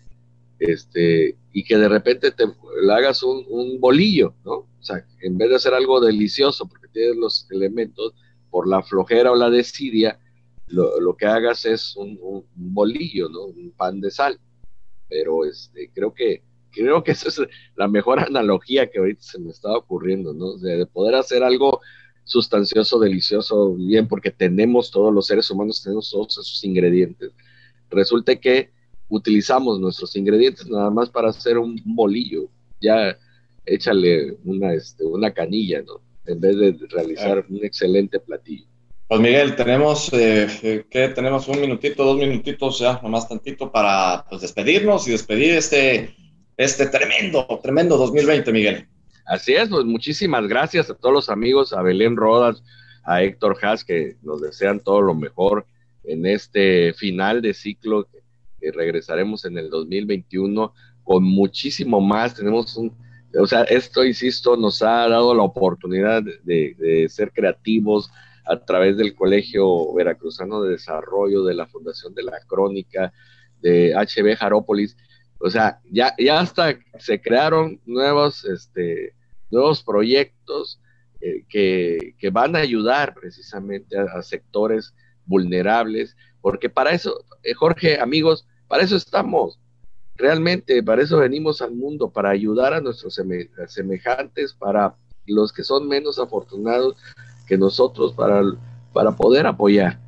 este, 0.59 1.35
y 1.53 1.63
que 1.63 1.77
de 1.77 1.89
repente 1.89 2.31
te 2.31 2.45
le 2.45 2.93
hagas 2.93 3.23
un, 3.23 3.79
bolillo, 3.79 4.35
¿no? 4.43 4.53
O 4.53 4.83
sea, 4.83 5.05
en 5.21 5.37
vez 5.37 5.49
de 5.49 5.55
hacer 5.55 5.73
algo 5.73 5.99
delicioso, 5.99 6.67
porque 6.67 6.87
tienes 6.87 7.17
los 7.17 7.47
elementos, 7.51 8.13
por 8.49 8.67
la 8.67 8.83
flojera 8.83 9.31
o 9.31 9.35
la 9.35 9.49
desidia, 9.49 10.19
lo, 10.67 11.15
que 11.17 11.25
hagas 11.25 11.65
es 11.65 11.95
un, 11.95 12.45
bolillo, 12.55 13.29
¿no? 13.29 13.45
Un 13.45 13.71
pan 13.71 13.99
de 13.99 14.11
sal. 14.11 14.39
Pero 15.09 15.45
este, 15.45 15.91
creo 15.93 16.13
que 16.13 16.43
creo 16.71 17.03
que 17.03 17.11
esa 17.11 17.29
es 17.29 17.41
la 17.75 17.87
mejor 17.87 18.19
analogía 18.19 18.89
que 18.89 18.99
ahorita 18.99 19.21
se 19.21 19.39
me 19.39 19.51
está 19.51 19.75
ocurriendo, 19.75 20.33
¿no? 20.33 20.57
De, 20.57 20.85
poder 20.85 21.15
hacer 21.15 21.43
algo 21.43 21.81
sustancioso, 22.23 22.99
delicioso, 22.99 23.75
bien, 23.75 24.07
porque 24.07 24.31
tenemos 24.31 24.89
todos 24.89 25.13
los 25.13 25.27
seres 25.27 25.49
humanos, 25.51 25.83
tenemos 25.83 26.09
todos 26.09 26.37
esos 26.37 26.63
ingredientes. 26.63 27.31
Resulta 27.91 28.35
que 28.35 28.71
utilizamos 29.09 29.79
nuestros 29.79 30.15
ingredientes 30.15 30.67
nada 30.67 30.89
más 30.89 31.09
para 31.09 31.29
hacer 31.29 31.57
un 31.57 31.79
bolillo, 31.85 32.49
ya 32.79 33.17
échale 33.65 34.37
una, 34.45 34.73
este, 34.73 35.03
una 35.03 35.31
canilla, 35.31 35.81
¿no? 35.81 36.01
En 36.25 36.39
vez 36.39 36.57
de 36.57 36.77
realizar 36.89 37.45
un 37.49 37.63
excelente 37.63 38.19
platillo. 38.19 38.65
Pues 39.07 39.19
Miguel, 39.19 39.55
tenemos, 39.55 40.09
eh, 40.13 40.85
¿qué? 40.89 41.09
Tenemos 41.09 41.47
un 41.49 41.59
minutito, 41.59 42.05
dos 42.05 42.17
minutitos 42.17 42.79
ya, 42.79 42.99
nomás 43.03 43.27
tantito 43.27 43.69
para 43.69 44.25
pues, 44.29 44.41
despedirnos 44.41 45.05
y 45.07 45.11
despedir 45.11 45.55
este, 45.55 46.15
este 46.55 46.85
tremendo, 46.87 47.45
tremendo 47.61 47.97
2020, 47.97 48.51
Miguel. 48.53 48.87
Así 49.25 49.53
es, 49.53 49.67
pues 49.67 49.83
muchísimas 49.83 50.47
gracias 50.47 50.89
a 50.89 50.95
todos 50.95 51.13
los 51.13 51.29
amigos, 51.29 51.73
a 51.73 51.81
Belén 51.81 52.15
Rodas, 52.15 52.63
a 53.03 53.21
Héctor 53.21 53.57
Haas, 53.61 53.83
que 53.83 54.15
nos 54.21 54.41
desean 54.41 54.79
todo 54.79 55.01
lo 55.01 55.13
mejor 55.13 55.65
en 56.03 56.25
este 56.25 56.93
final 56.93 57.41
de 57.41 57.53
ciclo 57.53 58.07
que 58.59 58.71
regresaremos 58.71 59.45
en 59.45 59.57
el 59.57 59.69
2021 59.69 60.73
con 61.03 61.23
muchísimo 61.23 61.99
más. 62.01 62.35
Tenemos 62.35 62.75
un, 62.77 62.95
o 63.39 63.47
sea, 63.47 63.63
esto, 63.63 64.03
insisto, 64.03 64.57
nos 64.57 64.81
ha 64.81 65.07
dado 65.07 65.33
la 65.33 65.43
oportunidad 65.43 66.23
de, 66.43 67.07
ser 67.09 67.31
creativos, 67.31 68.09
a 68.45 68.59
través 68.59 68.97
del 68.97 69.15
Colegio 69.15 69.93
Veracruzano 69.93 70.63
de 70.63 70.71
Desarrollo, 70.71 71.43
de 71.43 71.53
la 71.53 71.67
Fundación 71.67 72.13
de 72.15 72.23
la 72.23 72.39
Crónica, 72.47 73.13
de 73.61 73.93
HB 73.93 74.35
Jarópolis. 74.35 74.97
O 75.39 75.49
sea, 75.49 75.79
ya, 75.89 76.13
ya 76.17 76.39
hasta 76.39 76.77
se 76.99 77.21
crearon 77.21 77.79
nuevos, 77.85 78.43
este, 78.45 79.13
nuevos 79.51 79.83
proyectos 79.83 80.81
eh, 81.21 81.45
que, 81.47 82.29
van 82.31 82.55
a 82.55 82.59
ayudar 82.59 83.13
precisamente 83.13 83.97
a, 83.97 84.21
sectores 84.23 84.93
vulnerables, 85.25 86.15
porque 86.41 86.69
para 86.69 86.91
eso, 86.91 87.25
eh, 87.43 87.53
Jorge, 87.53 87.99
amigos, 87.99 88.45
para 88.67 88.83
eso 88.83 88.95
estamos. 88.95 89.59
Realmente, 90.15 90.83
para 90.83 91.01
eso 91.01 91.17
venimos 91.17 91.61
al 91.61 91.73
mundo, 91.73 92.09
para 92.09 92.29
ayudar 92.29 92.73
a 92.73 92.81
nuestros 92.81 93.19
semejantes, 93.67 94.53
para 94.53 94.95
los 95.25 95.51
que 95.51 95.63
son 95.63 95.87
menos 95.87 96.19
afortunados, 96.19 96.95
que 97.47 97.57
nosotros 97.57 98.13
para, 98.13 98.41
para 98.93 99.11
poder 99.11 99.47
apoyar. 99.47 99.99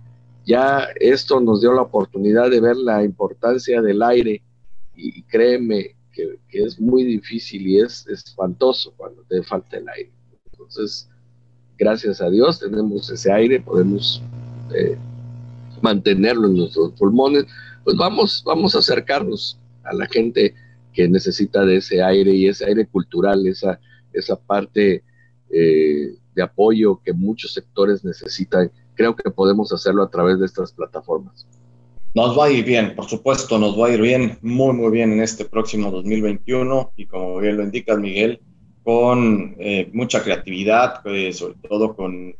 Ya 0.46 0.88
esto 1.00 1.40
nos 1.40 1.62
dio 1.62 1.74
la 1.74 1.84
oportunidad 1.84 2.50
de 2.50 2.60
ver 2.60 2.76
la 2.76 3.04
importancia 3.04 3.82
del 3.82 4.02
aire 4.02 4.44
y, 4.96 5.24
créeme 5.24 5.96
que, 6.12 6.38
es 6.50 6.80
muy 6.80 7.04
difícil 7.04 7.68
y 7.68 7.80
es, 7.80 8.06
espantoso 8.08 8.94
cuando 8.96 9.24
te 9.24 9.42
falta 9.44 9.78
el 9.78 9.88
aire. 9.90 10.12
Entonces, 10.52 11.10
gracias 11.78 12.22
a 12.22 12.30
Dios 12.30 12.60
tenemos 12.60 13.10
ese 13.10 13.32
aire, 13.32 13.60
podemos 13.60 14.22
eh, 14.74 14.98
mantenerlo 15.82 16.48
en 16.48 16.58
nuestros 16.58 16.94
pulmones. 16.94 17.46
Pues 17.84 17.98
vamos, 17.98 18.44
vamos 18.46 18.76
a 18.76 18.80
acercarnos 18.80 19.60
a 19.84 19.94
la 19.94 20.08
gente 20.08 20.54
que 20.94 21.08
necesita 21.08 21.66
de 21.66 21.78
ese 21.78 22.02
aire 22.02 22.34
y 22.34 22.48
ese 22.48 22.66
aire 22.66 22.86
cultural, 22.86 23.46
esa, 23.48 23.80
esa 24.14 24.36
parte 24.36 25.04
eh, 25.50 26.16
de 26.36 26.42
apoyo 26.42 27.02
que 27.04 27.14
muchos 27.14 27.54
sectores 27.54 28.04
necesitan. 28.06 28.72
Creo 28.96 29.16
que 29.16 29.30
podemos 29.30 29.74
hacerlo 29.74 30.04
a 30.04 30.10
través 30.10 30.40
de 30.40 30.46
estas 30.46 30.72
plataformas. 30.72 31.48
Nos 32.16 32.38
va 32.38 32.46
a 32.46 32.52
ir 32.52 32.64
bien, 32.64 32.96
por 32.96 33.06
supuesto, 33.06 33.58
nos 33.58 33.80
va 33.80 33.88
a 33.88 33.92
ir 33.92 34.00
bien, 34.00 34.38
muy, 34.42 34.74
muy 34.74 34.92
bien 34.92 35.12
en 35.14 35.22
este 35.22 35.46
próximo 35.46 35.90
2021 35.90 36.94
y 36.96 37.08
como 37.08 37.40
bien 37.40 37.58
lo 37.58 37.64
indicas, 37.64 37.98
Miguel, 37.98 38.40
con 38.84 39.56
eh, 39.60 39.90
mucha 39.94 40.22
creatividad, 40.22 41.02
pues, 41.02 41.38
sobre 41.38 41.56
todo 41.68 41.96
con 41.96 42.36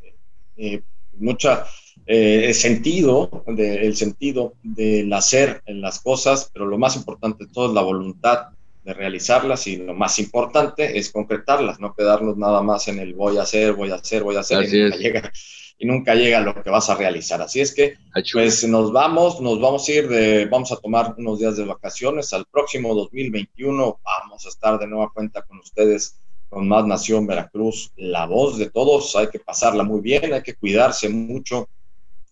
eh, 0.56 0.82
mucha 1.18 1.64
eh, 2.06 2.52
sentido, 2.54 3.44
de, 3.46 3.86
el 3.86 3.96
sentido 3.96 4.54
del 4.62 5.12
hacer 5.12 5.62
en 5.66 5.80
las 5.80 6.00
cosas, 6.00 6.50
pero 6.52 6.66
lo 6.66 6.78
más 6.78 6.96
importante 6.96 7.46
de 7.46 7.52
todo 7.52 7.68
es 7.68 7.74
la 7.74 7.82
voluntad 7.82 8.48
de 8.84 8.92
realizarlas 8.92 9.66
y 9.66 9.76
lo 9.76 9.94
más 9.94 10.18
importante 10.18 10.98
es 10.98 11.10
concretarlas, 11.10 11.80
no 11.80 11.94
quedarnos 11.94 12.36
nada 12.36 12.62
más 12.62 12.86
en 12.88 12.98
el 12.98 13.14
voy 13.14 13.38
a 13.38 13.42
hacer, 13.42 13.72
voy 13.72 13.90
a 13.90 13.94
hacer, 13.94 14.22
voy 14.22 14.36
a 14.36 14.40
hacer 14.40 14.64
y 14.64 14.82
nunca, 14.82 14.96
llega, 14.96 15.32
y 15.78 15.86
nunca, 15.86 16.14
llega, 16.14 16.40
lo 16.40 16.62
que 16.62 16.68
vas 16.68 16.90
a 16.90 16.94
realizar. 16.94 17.40
Así 17.40 17.60
es 17.60 17.74
que 17.74 17.94
pues 18.32 18.68
nos 18.68 18.92
vamos, 18.92 19.40
nos 19.40 19.58
vamos 19.58 19.88
a 19.88 19.92
ir 19.92 20.08
de, 20.08 20.44
vamos 20.46 20.70
a 20.72 20.76
tomar 20.76 21.14
unos 21.16 21.38
días 21.38 21.56
de 21.56 21.64
vacaciones. 21.64 22.34
Al 22.34 22.44
próximo 22.44 22.94
2021, 22.94 24.00
vamos 24.04 24.44
a 24.44 24.48
estar 24.50 24.78
de 24.78 24.86
nueva 24.86 25.10
cuenta 25.14 25.40
con 25.42 25.58
ustedes 25.58 26.20
con 26.50 26.68
Más 26.68 26.86
Nación 26.86 27.26
Veracruz, 27.26 27.90
la 27.96 28.26
voz 28.26 28.58
de 28.58 28.70
todos, 28.70 29.16
hay 29.16 29.26
que 29.26 29.40
pasarla 29.40 29.82
muy 29.82 30.00
bien, 30.00 30.32
hay 30.32 30.42
que 30.42 30.54
cuidarse 30.54 31.08
mucho 31.08 31.68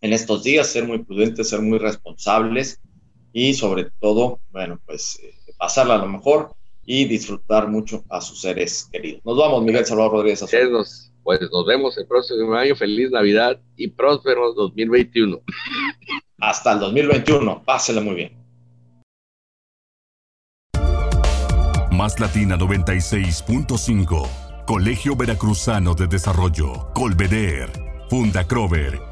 en 0.03 0.13
estos 0.13 0.43
días, 0.43 0.67
ser 0.67 0.87
muy 0.87 0.99
prudentes, 0.99 1.49
ser 1.49 1.63
muy 1.63 1.79
responsables 1.79 2.81
y 3.33 3.55
sobre 3.55 3.91
todo, 4.01 4.41
bueno, 4.51 4.79
pues 4.85 5.19
eh, 5.23 5.33
pasarla 5.57 5.95
a 5.95 5.99
lo 5.99 6.09
mejor 6.09 6.55
y 6.85 7.05
disfrutar 7.07 7.69
mucho 7.69 8.05
a 8.11 8.21
sus 8.21 8.41
seres 8.41 8.89
queridos. 8.93 9.23
Nos 9.25 9.39
vamos, 9.39 9.63
Miguel 9.63 9.87
Salvador 9.87 10.13
Rodríguez. 10.13 10.43
Nos, 10.71 11.13
pues 11.23 11.41
nos 11.51 11.67
vemos 11.67 11.97
el 11.97 12.07
próximo 12.07 12.53
año. 12.55 12.75
Feliz 12.75 13.11
Navidad 13.13 13.61
y 13.77 13.89
próspero 13.89 14.53
2021. 14.55 15.41
Hasta 16.39 16.73
el 16.73 16.81
2021. 16.81 17.63
Pásela 17.65 18.01
muy 18.01 18.17
bien. 18.17 18.43
Más 21.93 22.19
Latina 22.19 22.59
96.5. 22.59 24.29
Colegio 24.67 25.15
Veracruzano 25.15 25.95
de 25.95 26.09
Desarrollo. 26.09 26.89
Colveder. 26.93 27.71
Funda 28.11 28.45
Crover. 28.45 29.12